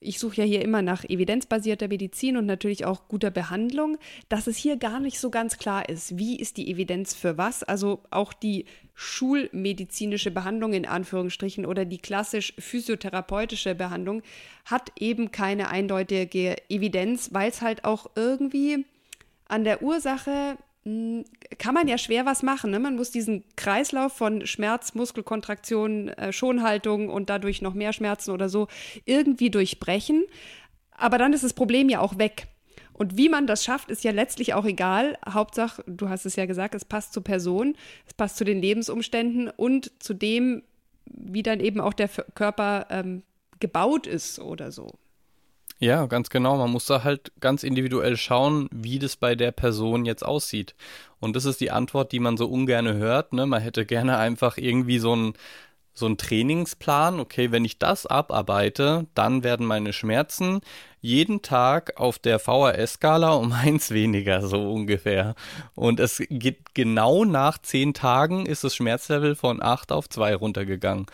ich 0.00 0.18
suche 0.18 0.36
ja 0.36 0.44
hier 0.44 0.62
immer 0.62 0.82
nach 0.82 1.04
evidenzbasierter 1.04 1.88
Medizin 1.88 2.36
und 2.36 2.46
natürlich 2.46 2.84
auch 2.84 3.08
guter 3.08 3.30
Behandlung, 3.30 3.98
dass 4.28 4.46
es 4.46 4.56
hier 4.56 4.76
gar 4.76 5.00
nicht 5.00 5.18
so 5.18 5.30
ganz 5.30 5.58
klar 5.58 5.88
ist, 5.88 6.18
wie 6.18 6.38
ist 6.38 6.56
die 6.56 6.70
Evidenz 6.70 7.14
für 7.14 7.36
was. 7.36 7.64
Also 7.64 8.00
auch 8.10 8.32
die 8.32 8.66
schulmedizinische 8.94 10.30
Behandlung 10.30 10.72
in 10.72 10.86
Anführungsstrichen 10.86 11.66
oder 11.66 11.84
die 11.84 11.98
klassisch 11.98 12.54
physiotherapeutische 12.58 13.74
Behandlung 13.74 14.22
hat 14.64 14.92
eben 14.98 15.32
keine 15.32 15.68
eindeutige 15.68 16.56
Evidenz, 16.68 17.30
weil 17.32 17.50
es 17.50 17.62
halt 17.62 17.84
auch 17.84 18.10
irgendwie 18.14 18.84
an 19.46 19.64
der 19.64 19.82
Ursache 19.82 20.58
kann 21.58 21.74
man 21.74 21.88
ja 21.88 21.98
schwer 21.98 22.26
was 22.26 22.42
machen. 22.42 22.70
Ne? 22.70 22.78
Man 22.78 22.96
muss 22.96 23.10
diesen 23.10 23.44
Kreislauf 23.56 24.12
von 24.12 24.46
Schmerz, 24.46 24.94
Muskelkontraktion, 24.94 26.08
äh, 26.08 26.32
Schonhaltung 26.32 27.08
und 27.08 27.30
dadurch 27.30 27.62
noch 27.62 27.74
mehr 27.74 27.92
Schmerzen 27.92 28.30
oder 28.30 28.48
so 28.48 28.68
irgendwie 29.04 29.50
durchbrechen. 29.50 30.24
Aber 30.92 31.18
dann 31.18 31.32
ist 31.32 31.44
das 31.44 31.54
Problem 31.54 31.88
ja 31.88 32.00
auch 32.00 32.18
weg. 32.18 32.48
Und 32.92 33.16
wie 33.16 33.28
man 33.28 33.46
das 33.46 33.64
schafft, 33.64 33.90
ist 33.90 34.02
ja 34.02 34.10
letztlich 34.10 34.54
auch 34.54 34.64
egal. 34.64 35.16
Hauptsache, 35.28 35.84
du 35.86 36.08
hast 36.08 36.26
es 36.26 36.34
ja 36.34 36.46
gesagt, 36.46 36.74
es 36.74 36.84
passt 36.84 37.12
zur 37.12 37.22
Person, 37.22 37.76
es 38.06 38.14
passt 38.14 38.36
zu 38.36 38.44
den 38.44 38.60
Lebensumständen 38.60 39.48
und 39.48 39.92
zu 40.02 40.14
dem, 40.14 40.64
wie 41.06 41.44
dann 41.44 41.60
eben 41.60 41.80
auch 41.80 41.92
der 41.92 42.08
Körper 42.08 42.86
ähm, 42.90 43.22
gebaut 43.60 44.08
ist 44.08 44.40
oder 44.40 44.72
so. 44.72 44.88
Ja, 45.80 46.06
ganz 46.06 46.28
genau. 46.28 46.56
Man 46.56 46.70
muss 46.72 46.86
da 46.86 47.04
halt 47.04 47.30
ganz 47.38 47.62
individuell 47.62 48.16
schauen, 48.16 48.68
wie 48.72 48.98
das 48.98 49.16
bei 49.16 49.36
der 49.36 49.52
Person 49.52 50.04
jetzt 50.04 50.24
aussieht. 50.24 50.74
Und 51.20 51.36
das 51.36 51.44
ist 51.44 51.60
die 51.60 51.70
Antwort, 51.70 52.10
die 52.10 52.18
man 52.18 52.36
so 52.36 52.48
ungern 52.48 52.92
hört. 52.94 53.32
Ne? 53.32 53.46
Man 53.46 53.62
hätte 53.62 53.86
gerne 53.86 54.18
einfach 54.18 54.58
irgendwie 54.58 54.98
so 54.98 55.14
ein 55.14 55.34
so 55.98 56.06
ein 56.06 56.16
Trainingsplan, 56.16 57.20
okay, 57.20 57.50
wenn 57.50 57.64
ich 57.64 57.78
das 57.78 58.06
abarbeite, 58.06 59.06
dann 59.14 59.42
werden 59.42 59.66
meine 59.66 59.92
Schmerzen 59.92 60.60
jeden 61.00 61.42
Tag 61.42 61.98
auf 61.98 62.18
der 62.18 62.38
VHS-Skala 62.38 63.32
um 63.32 63.52
eins 63.64 63.90
weniger, 63.90 64.46
so 64.46 64.72
ungefähr. 64.72 65.34
Und 65.74 66.00
es 66.00 66.22
geht 66.30 66.74
genau 66.74 67.24
nach 67.24 67.58
zehn 67.58 67.94
Tagen 67.94 68.46
ist 68.46 68.64
das 68.64 68.76
Schmerzlevel 68.76 69.34
von 69.34 69.60
acht 69.62 69.92
auf 69.92 70.08
zwei 70.08 70.34
runtergegangen. 70.34 71.06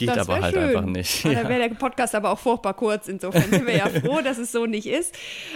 Geht 0.00 0.18
aber 0.18 0.40
halt 0.40 0.54
schön. 0.54 0.64
einfach 0.64 0.84
nicht. 0.84 1.24
Ja. 1.24 1.42
Da 1.42 1.48
wäre 1.48 1.68
der 1.68 1.74
Podcast 1.74 2.14
aber 2.14 2.30
auch 2.30 2.38
furchtbar 2.38 2.74
kurz. 2.74 3.08
Insofern 3.08 3.50
sind 3.50 3.66
wir 3.66 3.76
ja 3.76 3.88
froh, 4.04 4.20
dass 4.22 4.38
es 4.38 4.52
so 4.52 4.66
nicht 4.66 4.86
ist. 4.86 5.14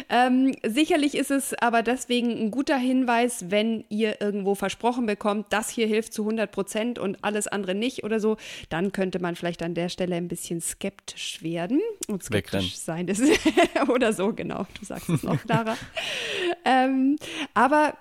Ähm, 0.09 0.55
sicherlich 0.65 1.15
ist 1.17 1.31
es 1.31 1.55
aber 1.55 1.83
deswegen 1.83 2.31
ein 2.31 2.51
guter 2.51 2.77
Hinweis, 2.77 3.47
wenn 3.49 3.85
ihr 3.89 4.21
irgendwo 4.21 4.55
versprochen 4.55 5.07
bekommt, 5.07 5.47
das 5.51 5.69
hier 5.71 5.87
hilft 5.87 6.13
zu 6.13 6.23
100 6.23 6.51
Prozent 6.51 6.99
und 6.99 7.23
alles 7.23 7.47
andere 7.47 7.75
nicht 7.75 8.05
oder 8.05 8.21
so, 8.21 8.37
dann 8.69 8.93
könnte 8.93 9.19
man 9.19 9.37
vielleicht 9.37 9.63
an 9.63 9.75
der 9.75 9.89
Stelle 9.89 10.17
ein 10.17 10.29
bisschen 10.29 10.61
skeptisch 10.61 11.43
werden 11.43 11.81
und 12.09 12.23
skeptisch 12.23 12.87
Wegrennen. 12.87 13.15
sein. 13.15 13.89
oder 13.89 14.13
so, 14.13 14.33
genau. 14.33 14.67
Du 14.79 14.85
sagst 14.85 15.09
es 15.09 15.23
noch, 15.23 15.41
Clara. 15.43 15.77
ähm, 16.65 17.17
aber 17.55 17.95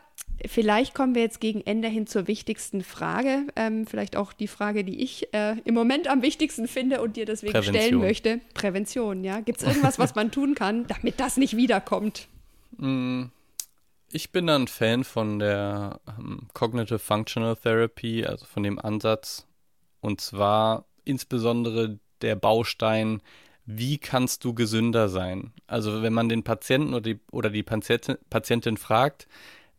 Vielleicht 0.45 0.93
kommen 0.93 1.15
wir 1.15 1.21
jetzt 1.21 1.39
gegen 1.39 1.61
Ende 1.61 1.87
hin 1.87 2.07
zur 2.07 2.27
wichtigsten 2.27 2.83
Frage. 2.83 3.47
Ähm, 3.55 3.87
vielleicht 3.87 4.17
auch 4.17 4.33
die 4.33 4.47
Frage, 4.47 4.83
die 4.83 5.01
ich 5.01 5.33
äh, 5.33 5.55
im 5.63 5.73
Moment 5.73 6.07
am 6.07 6.21
wichtigsten 6.21 6.67
finde 6.67 7.01
und 7.01 7.15
dir 7.15 7.25
deswegen 7.25 7.53
Prävention. 7.53 7.75
stellen 7.75 7.99
möchte. 7.99 8.41
Prävention, 8.53 9.23
ja. 9.23 9.39
Gibt 9.39 9.61
es 9.61 9.67
irgendwas, 9.67 9.99
was 9.99 10.15
man 10.15 10.31
tun 10.31 10.55
kann, 10.55 10.85
damit 10.87 11.19
das 11.19 11.37
nicht 11.37 11.55
wiederkommt? 11.55 12.27
Mm, 12.77 13.25
ich 14.11 14.31
bin 14.31 14.49
ein 14.49 14.67
Fan 14.67 15.03
von 15.03 15.39
der 15.39 15.99
ähm, 16.07 16.47
Cognitive 16.53 16.99
Functional 16.99 17.55
Therapy, 17.55 18.25
also 18.25 18.45
von 18.45 18.63
dem 18.63 18.79
Ansatz. 18.79 19.47
Und 20.01 20.19
zwar 20.19 20.85
insbesondere 21.05 21.99
der 22.21 22.35
Baustein, 22.35 23.21
wie 23.65 23.97
kannst 23.97 24.43
du 24.43 24.53
gesünder 24.53 25.09
sein? 25.09 25.53
Also 25.67 26.01
wenn 26.01 26.13
man 26.13 26.27
den 26.27 26.43
Patienten 26.43 26.93
oder 26.93 27.01
die, 27.01 27.19
oder 27.31 27.49
die 27.49 27.63
Patientin 27.63 28.77
fragt, 28.77 29.27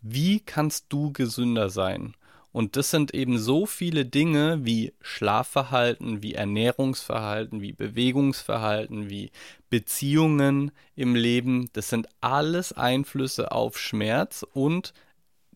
wie 0.07 0.40
kannst 0.40 0.87
du 0.90 1.12
gesünder 1.12 1.71
sein? 1.71 2.14
Und 2.53 2.77
das 2.77 2.90
sind 2.90 3.14
eben 3.14 3.38
so 3.38 3.64
viele 3.67 4.05
Dinge 4.05 4.64
wie 4.64 4.93
Schlafverhalten, 5.01 6.23
wie 6.23 6.35
Ernährungsverhalten, 6.35 7.62
wie 7.62 7.73
Bewegungsverhalten, 7.73 9.09
wie 9.09 9.33
Beziehungen 9.71 10.71
im 10.95 11.17
Leben. 11.17 11.71
Das 11.73 11.88
sind 11.88 12.07
alles 12.21 12.73
Einflüsse 12.75 13.51
auf 13.51 13.79
Schmerz 13.79 14.45
und 14.53 14.93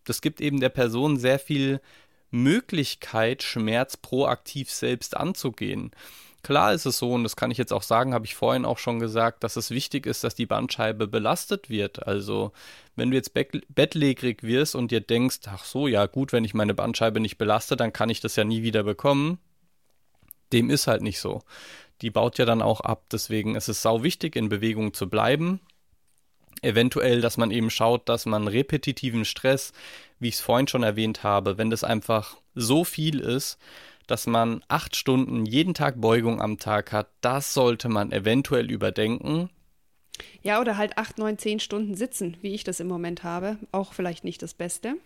das 0.05 0.23
gibt 0.23 0.41
eben 0.41 0.61
der 0.61 0.71
Person 0.71 1.19
sehr 1.19 1.39
viel 1.39 1.81
Möglichkeit, 2.31 3.43
Schmerz 3.43 3.99
proaktiv 3.99 4.71
selbst 4.71 5.15
anzugehen. 5.15 5.93
Klar 6.43 6.73
ist 6.73 6.87
es 6.87 6.99
so, 6.99 7.13
und 7.13 7.25
das 7.25 7.37
kann 7.37 7.51
ich 7.51 7.59
jetzt 7.59 7.73
auch 7.73 7.83
sagen, 7.83 8.15
habe 8.15 8.25
ich 8.25 8.35
vorhin 8.35 8.65
auch 8.65 8.79
schon 8.79 9.01
gesagt, 9.01 9.43
dass 9.43 9.57
es 9.57 9.71
wichtig 9.71 10.07
ist, 10.07 10.23
dass 10.23 10.35
die 10.35 10.47
Bandscheibe 10.47 11.09
belastet 11.09 11.69
wird. 11.69 12.07
Also 12.07 12.53
wenn 12.95 13.11
du 13.11 13.17
jetzt 13.17 13.35
bettlägerig 13.35 14.43
wirst 14.43 14.75
und 14.75 14.91
dir 14.91 15.01
denkst, 15.01 15.41
ach 15.47 15.65
so, 15.65 15.89
ja 15.89 16.07
gut, 16.07 16.33
wenn 16.33 16.45
ich 16.45 16.55
meine 16.55 16.75
Bandscheibe 16.75 17.21
nicht 17.21 17.39
belaste, 17.39 17.77
dann 17.77 17.93
kann 17.93 18.09
ich 18.09 18.21
das 18.21 18.37
ja 18.37 18.45
nie 18.45 18.63
wieder 18.63 18.85
bekommen. 18.85 19.39
Dem 20.53 20.71
ist 20.71 20.87
halt 20.87 21.03
nicht 21.03 21.21
so. 21.21 21.43
Die 22.03 22.11
baut 22.11 22.39
ja 22.39 22.45
dann 22.45 22.63
auch 22.63 22.81
ab. 22.81 23.07
Deswegen 23.11 23.57
ist 23.57 23.69
es 23.69 23.83
sau 23.83 24.05
wichtig, 24.05 24.37
in 24.37 24.49
Bewegung 24.49 24.95
zu 24.95 25.09
bleiben. 25.09 25.61
Eventuell, 26.63 27.21
dass 27.21 27.37
man 27.37 27.51
eben 27.51 27.71
schaut, 27.71 28.09
dass 28.09 28.27
man 28.27 28.49
repetitiven 28.49 29.25
Stress, 29.25 29.73
wie 30.19 30.29
ich 30.29 30.37
es 30.37 30.41
vorhin 30.41 30.69
schon 30.69 30.83
erwähnt 30.83 31.23
habe, 31.25 31.59
wenn 31.59 31.71
das 31.71 31.85
einfach 31.85 32.37
so 32.55 32.85
viel 32.85 33.21
ist, 33.21 33.59
dass 34.09 34.27
man 34.27 34.65
acht 34.69 34.97
Stunden 34.97 35.47
jeden 35.47 35.75
Tag 35.75 36.01
Beugung 36.01 36.41
am 36.41 36.59
Tag 36.59 36.93
hat, 36.93 37.09
das 37.21 37.55
sollte 37.55 37.89
man 37.89 38.11
eventuell 38.11 38.71
überdenken. 38.71 39.51
Ja, 40.43 40.61
oder 40.61 40.77
halt 40.77 40.99
acht, 40.99 41.19
neun, 41.19 41.39
zehn 41.39 41.61
Stunden 41.61 41.95
sitzen, 41.95 42.37
wie 42.41 42.55
ich 42.55 42.65
das 42.65 42.81
im 42.81 42.89
Moment 42.89 43.23
habe. 43.23 43.59
Auch 43.71 43.93
vielleicht 43.93 44.25
nicht 44.25 44.43
das 44.43 44.55
Beste. 44.55 44.97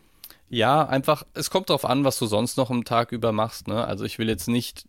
Ja, 0.49 0.87
einfach, 0.87 1.25
es 1.35 1.51
kommt 1.51 1.69
darauf 1.69 1.85
an, 1.85 2.05
was 2.05 2.19
du 2.19 2.27
sonst 2.27 2.57
noch 2.57 2.71
am 2.71 2.85
Tag 2.85 3.13
über 3.13 3.33
machst. 3.33 3.67
Ne? 3.67 3.85
Also 3.85 4.05
ich 4.05 4.19
will 4.19 4.29
jetzt 4.29 4.49
nicht, 4.49 4.87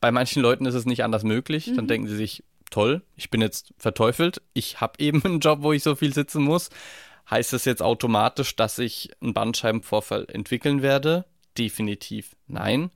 bei 0.00 0.10
manchen 0.10 0.42
Leuten 0.42 0.66
ist 0.66 0.74
es 0.74 0.84
nicht 0.84 1.04
anders 1.04 1.22
möglich. 1.22 1.68
Mhm. 1.68 1.76
Dann 1.76 1.86
denken 1.86 2.08
sie 2.08 2.16
sich, 2.16 2.42
toll, 2.70 3.02
ich 3.14 3.30
bin 3.30 3.40
jetzt 3.40 3.72
verteufelt. 3.78 4.42
Ich 4.52 4.80
habe 4.80 4.94
eben 4.98 5.22
einen 5.24 5.40
Job, 5.40 5.60
wo 5.62 5.72
ich 5.72 5.84
so 5.84 5.94
viel 5.94 6.12
sitzen 6.12 6.42
muss. 6.42 6.70
Heißt 7.30 7.52
das 7.52 7.64
jetzt 7.64 7.82
automatisch, 7.82 8.56
dass 8.56 8.78
ich 8.80 9.10
einen 9.22 9.32
Bandscheibenvorfall 9.32 10.26
entwickeln 10.28 10.82
werde? 10.82 11.24
Definitiv 11.56 12.34
nein 12.48 12.90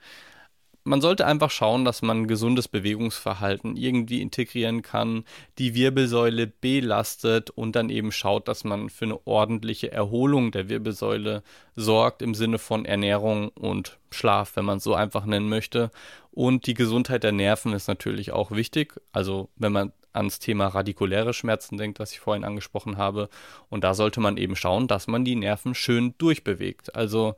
man 0.89 1.01
sollte 1.03 1.27
einfach 1.27 1.51
schauen, 1.51 1.85
dass 1.85 2.03
man 2.03 2.27
gesundes 2.27 2.67
Bewegungsverhalten 2.67 3.77
irgendwie 3.77 4.23
integrieren 4.23 4.83
kann, 4.83 5.25
die 5.59 5.75
Wirbelsäule 5.75 6.47
belastet 6.47 7.51
und 7.51 7.77
dann 7.77 7.91
eben 7.91 8.11
schaut, 8.11 8.49
dass 8.49 8.65
man 8.65 8.89
für 8.89 9.05
eine 9.05 9.27
ordentliche 9.27 9.93
Erholung 9.93 10.51
der 10.51 10.69
Wirbelsäule 10.69 11.43
sorgt 11.77 12.23
im 12.23 12.35
Sinne 12.35 12.59
von 12.59 12.87
Ernährung 12.87 13.51
und 13.51 13.99
Schlaf, 14.11 14.57
wenn 14.57 14.65
man 14.65 14.79
es 14.79 14.85
so 14.85 14.95
einfach 14.95 15.27
nennen 15.27 15.49
möchte. 15.49 15.91
Und 16.31 16.67
die 16.67 16.75
Gesundheit 16.75 17.23
der 17.23 17.33
Nerven 17.33 17.75
ist 17.75 17.89
natürlich 17.89 18.33
auch 18.33 18.51
wichtig. 18.51 18.95
Also 19.13 19.51
wenn 19.57 19.73
man 19.73 19.93
ans 20.15 20.39
Thema 20.39 20.69
radikuläre 20.69 21.35
Schmerzen 21.35 21.77
denkt, 21.77 22.01
das 22.01 22.13
ich 22.13 22.21
vorhin 22.21 22.45
angesprochen 22.45 22.97
habe. 22.97 23.29
Und 23.69 23.85
da 23.85 23.93
sollte 23.95 24.21
man 24.21 24.39
eben 24.39 24.57
schauen, 24.57 24.89
dass 24.89 25.07
man 25.07 25.25
die 25.25 25.37
Nerven 25.37 25.75
schön 25.75 26.15
durchbewegt. 26.17 26.97
Also 26.97 27.37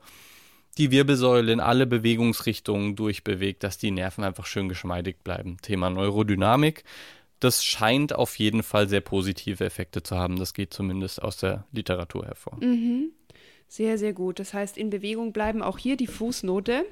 die 0.77 0.91
Wirbelsäule 0.91 1.51
in 1.51 1.59
alle 1.59 1.85
Bewegungsrichtungen 1.85 2.95
durchbewegt, 2.95 3.63
dass 3.63 3.77
die 3.77 3.91
Nerven 3.91 4.23
einfach 4.23 4.45
schön 4.45 4.69
geschmeidig 4.69 5.17
bleiben. 5.23 5.57
Thema 5.61 5.89
Neurodynamik. 5.89 6.83
Das 7.39 7.65
scheint 7.65 8.13
auf 8.13 8.37
jeden 8.37 8.61
Fall 8.61 8.87
sehr 8.87 9.01
positive 9.01 9.65
Effekte 9.65 10.03
zu 10.03 10.15
haben. 10.15 10.37
Das 10.37 10.53
geht 10.53 10.73
zumindest 10.73 11.21
aus 11.21 11.37
der 11.37 11.65
Literatur 11.71 12.25
hervor. 12.25 12.57
Mhm. 12.61 13.11
Sehr, 13.73 13.97
sehr 13.97 14.11
gut. 14.11 14.37
Das 14.37 14.53
heißt, 14.53 14.77
in 14.77 14.89
Bewegung 14.89 15.31
bleiben 15.31 15.61
auch 15.61 15.77
hier 15.77 15.95
die 15.95 16.05
Fußnote. 16.05 16.85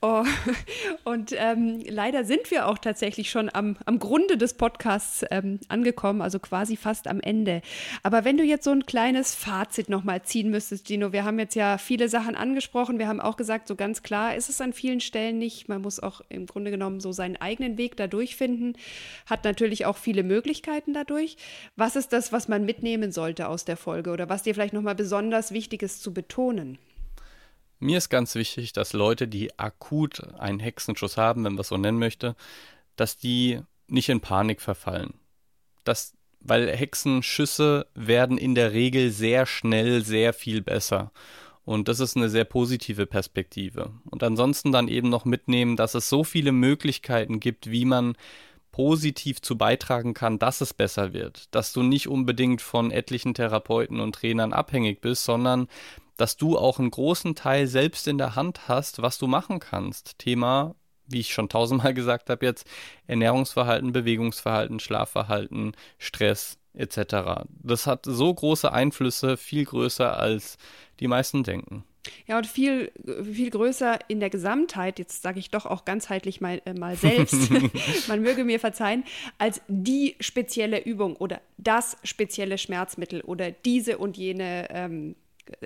Oh, 0.00 0.22
und 1.04 1.34
ähm, 1.36 1.82
leider 1.88 2.24
sind 2.24 2.52
wir 2.52 2.68
auch 2.68 2.78
tatsächlich 2.78 3.30
schon 3.30 3.50
am, 3.52 3.76
am 3.84 3.98
Grunde 3.98 4.38
des 4.38 4.54
Podcasts 4.54 5.24
ähm, 5.32 5.58
angekommen, 5.66 6.22
also 6.22 6.38
quasi 6.38 6.76
fast 6.76 7.08
am 7.08 7.18
Ende. 7.18 7.62
Aber 8.04 8.24
wenn 8.24 8.36
du 8.36 8.44
jetzt 8.44 8.62
so 8.62 8.70
ein 8.70 8.86
kleines 8.86 9.34
Fazit 9.34 9.88
nochmal 9.88 10.22
ziehen 10.22 10.52
müsstest, 10.52 10.88
Dino, 10.88 11.12
wir 11.12 11.24
haben 11.24 11.40
jetzt 11.40 11.56
ja 11.56 11.78
viele 11.78 12.08
Sachen 12.08 12.36
angesprochen. 12.36 13.00
Wir 13.00 13.08
haben 13.08 13.20
auch 13.20 13.36
gesagt, 13.36 13.66
so 13.66 13.74
ganz 13.74 14.04
klar 14.04 14.36
ist 14.36 14.48
es 14.48 14.60
an 14.60 14.72
vielen 14.72 15.00
Stellen 15.00 15.38
nicht. 15.38 15.68
Man 15.68 15.82
muss 15.82 15.98
auch 15.98 16.20
im 16.28 16.46
Grunde 16.46 16.70
genommen 16.70 17.00
so 17.00 17.10
seinen 17.10 17.38
eigenen 17.38 17.76
Weg 17.76 17.96
dadurch 17.96 18.36
finden, 18.36 18.74
hat 19.26 19.42
natürlich 19.42 19.84
auch 19.84 19.96
viele 19.96 20.22
Möglichkeiten 20.22 20.92
dadurch. 20.92 21.36
Was 21.74 21.96
ist 21.96 22.12
das, 22.12 22.30
was 22.30 22.46
man 22.46 22.64
mitnehmen 22.64 23.10
sollte 23.10 23.48
aus 23.48 23.64
der 23.64 23.76
Folge 23.76 24.12
oder 24.12 24.28
was 24.28 24.44
dir 24.44 24.54
vielleicht 24.54 24.74
nochmal 24.74 24.94
besonders 24.94 25.50
wichtig 25.50 25.82
ist 25.82 26.03
zu 26.04 26.12
betonen? 26.14 26.78
Mir 27.80 27.98
ist 27.98 28.08
ganz 28.08 28.34
wichtig, 28.36 28.72
dass 28.72 28.92
Leute, 28.92 29.26
die 29.26 29.58
akut 29.58 30.22
einen 30.38 30.60
Hexenschuss 30.60 31.16
haben, 31.16 31.44
wenn 31.44 31.54
man 31.54 31.60
es 31.60 31.68
so 31.68 31.76
nennen 31.76 31.98
möchte, 31.98 32.36
dass 32.94 33.16
die 33.16 33.60
nicht 33.88 34.08
in 34.08 34.20
Panik 34.20 34.60
verfallen. 34.60 35.14
Das, 35.82 36.14
weil 36.40 36.68
Hexenschüsse 36.68 37.86
werden 37.94 38.38
in 38.38 38.54
der 38.54 38.72
Regel 38.72 39.10
sehr 39.10 39.46
schnell 39.46 40.04
sehr 40.04 40.32
viel 40.32 40.62
besser. 40.62 41.10
Und 41.64 41.88
das 41.88 42.00
ist 42.00 42.16
eine 42.16 42.28
sehr 42.28 42.44
positive 42.44 43.06
Perspektive. 43.06 43.92
Und 44.10 44.22
ansonsten 44.22 44.70
dann 44.70 44.88
eben 44.88 45.08
noch 45.08 45.24
mitnehmen, 45.24 45.76
dass 45.76 45.94
es 45.94 46.08
so 46.08 46.22
viele 46.22 46.52
Möglichkeiten 46.52 47.40
gibt, 47.40 47.70
wie 47.70 47.86
man 47.86 48.16
positiv 48.74 49.40
zu 49.40 49.56
beitragen 49.56 50.14
kann, 50.14 50.40
dass 50.40 50.60
es 50.60 50.74
besser 50.74 51.12
wird. 51.12 51.54
Dass 51.54 51.72
du 51.72 51.84
nicht 51.84 52.08
unbedingt 52.08 52.60
von 52.60 52.90
etlichen 52.90 53.32
Therapeuten 53.32 54.00
und 54.00 54.16
Trainern 54.16 54.52
abhängig 54.52 55.00
bist, 55.00 55.22
sondern 55.22 55.68
dass 56.16 56.36
du 56.36 56.58
auch 56.58 56.80
einen 56.80 56.90
großen 56.90 57.36
Teil 57.36 57.68
selbst 57.68 58.08
in 58.08 58.18
der 58.18 58.34
Hand 58.34 58.66
hast, 58.66 59.00
was 59.00 59.16
du 59.16 59.28
machen 59.28 59.60
kannst. 59.60 60.18
Thema, 60.18 60.74
wie 61.06 61.20
ich 61.20 61.32
schon 61.32 61.48
tausendmal 61.48 61.94
gesagt 61.94 62.28
habe 62.30 62.44
jetzt, 62.44 62.66
Ernährungsverhalten, 63.06 63.92
Bewegungsverhalten, 63.92 64.80
Schlafverhalten, 64.80 65.76
Stress 65.98 66.58
etc. 66.72 67.46
Das 67.62 67.86
hat 67.86 68.06
so 68.06 68.34
große 68.34 68.72
Einflüsse, 68.72 69.36
viel 69.36 69.66
größer 69.66 70.18
als 70.18 70.58
die 70.98 71.06
meisten 71.06 71.44
denken. 71.44 71.84
Ja, 72.26 72.38
und 72.38 72.46
viel, 72.46 72.92
viel 73.32 73.50
größer 73.50 73.98
in 74.08 74.20
der 74.20 74.30
Gesamtheit, 74.30 74.98
jetzt 74.98 75.22
sage 75.22 75.38
ich 75.38 75.50
doch 75.50 75.66
auch 75.66 75.84
ganzheitlich 75.84 76.40
mal, 76.40 76.60
äh, 76.64 76.74
mal 76.74 76.96
selbst, 76.96 77.50
man 78.08 78.22
möge 78.22 78.44
mir 78.44 78.60
verzeihen, 78.60 79.04
als 79.38 79.60
die 79.68 80.16
spezielle 80.20 80.82
Übung 80.82 81.16
oder 81.16 81.40
das 81.56 81.96
spezielle 82.04 82.58
Schmerzmittel 82.58 83.20
oder 83.22 83.50
diese 83.50 83.98
und 83.98 84.16
jene 84.16 84.68
ähm, 84.70 85.16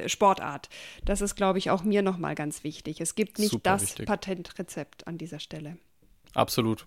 Sportart. 0.06 0.68
Das 1.04 1.20
ist, 1.20 1.36
glaube 1.36 1.58
ich, 1.58 1.70
auch 1.70 1.84
mir 1.84 2.02
nochmal 2.02 2.34
ganz 2.34 2.64
wichtig. 2.64 3.00
Es 3.00 3.14
gibt 3.14 3.38
nicht 3.38 3.50
Super 3.50 3.70
das 3.70 3.82
wichtig. 3.82 4.06
Patentrezept 4.06 5.06
an 5.06 5.18
dieser 5.18 5.40
Stelle. 5.40 5.78
Absolut. 6.34 6.86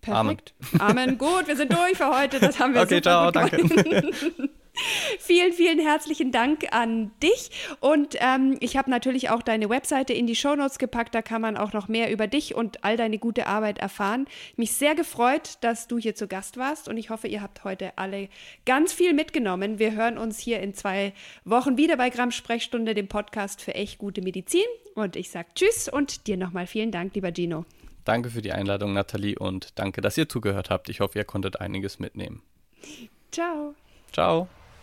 Perfekt. 0.00 0.54
Amen. 0.78 0.98
Amen. 0.98 1.18
Gut, 1.18 1.46
wir 1.46 1.56
sind 1.56 1.72
durch 1.72 1.96
für 1.96 2.08
heute. 2.08 2.40
Das 2.40 2.58
haben 2.58 2.74
wir 2.74 2.82
Okay, 2.82 3.00
ciao, 3.00 3.30
danke. 3.30 4.52
vielen, 5.18 5.52
vielen 5.52 5.78
herzlichen 5.78 6.32
Dank 6.32 6.72
an 6.72 7.10
dich. 7.22 7.50
Und 7.80 8.16
ähm, 8.20 8.56
ich 8.60 8.76
habe 8.76 8.90
natürlich 8.90 9.30
auch 9.30 9.42
deine 9.42 9.68
Webseite 9.68 10.12
in 10.12 10.26
die 10.26 10.34
Shownotes 10.34 10.78
gepackt. 10.78 11.14
Da 11.14 11.22
kann 11.22 11.42
man 11.42 11.56
auch 11.56 11.72
noch 11.72 11.88
mehr 11.88 12.10
über 12.10 12.26
dich 12.26 12.54
und 12.54 12.84
all 12.84 12.96
deine 12.96 13.18
gute 13.18 13.46
Arbeit 13.46 13.78
erfahren. 13.78 14.26
Mich 14.56 14.72
sehr 14.72 14.94
gefreut, 14.94 15.58
dass 15.60 15.88
du 15.88 15.98
hier 15.98 16.14
zu 16.14 16.26
Gast 16.26 16.56
warst. 16.56 16.88
Und 16.88 16.96
ich 16.96 17.10
hoffe, 17.10 17.28
ihr 17.28 17.42
habt 17.42 17.64
heute 17.64 17.96
alle 17.96 18.28
ganz 18.64 18.92
viel 18.92 19.12
mitgenommen. 19.12 19.78
Wir 19.78 19.92
hören 19.92 20.18
uns 20.18 20.38
hier 20.38 20.60
in 20.60 20.74
zwei 20.74 21.12
Wochen 21.44 21.76
wieder 21.76 21.96
bei 21.96 22.10
Gramm 22.10 22.30
Sprechstunde, 22.30 22.94
dem 22.94 23.08
Podcast 23.08 23.60
für 23.60 23.74
echt 23.74 23.98
gute 23.98 24.22
Medizin. 24.22 24.62
Und 24.94 25.16
ich 25.16 25.30
sage 25.30 25.48
Tschüss 25.54 25.88
und 25.88 26.26
dir 26.26 26.36
nochmal 26.36 26.66
vielen 26.66 26.90
Dank, 26.90 27.14
lieber 27.14 27.32
Gino. 27.32 27.64
Danke 28.04 28.30
für 28.30 28.42
die 28.42 28.52
Einladung, 28.52 28.94
Nathalie, 28.94 29.38
und 29.38 29.78
danke, 29.78 30.00
dass 30.00 30.18
ihr 30.18 30.28
zugehört 30.28 30.70
habt. 30.70 30.88
Ich 30.88 31.00
hoffe, 31.00 31.18
ihr 31.18 31.24
konntet 31.24 31.60
einiges 31.60 32.00
mitnehmen. 32.00 32.42
Ciao. 33.30 33.74
Ciao. 34.12 34.48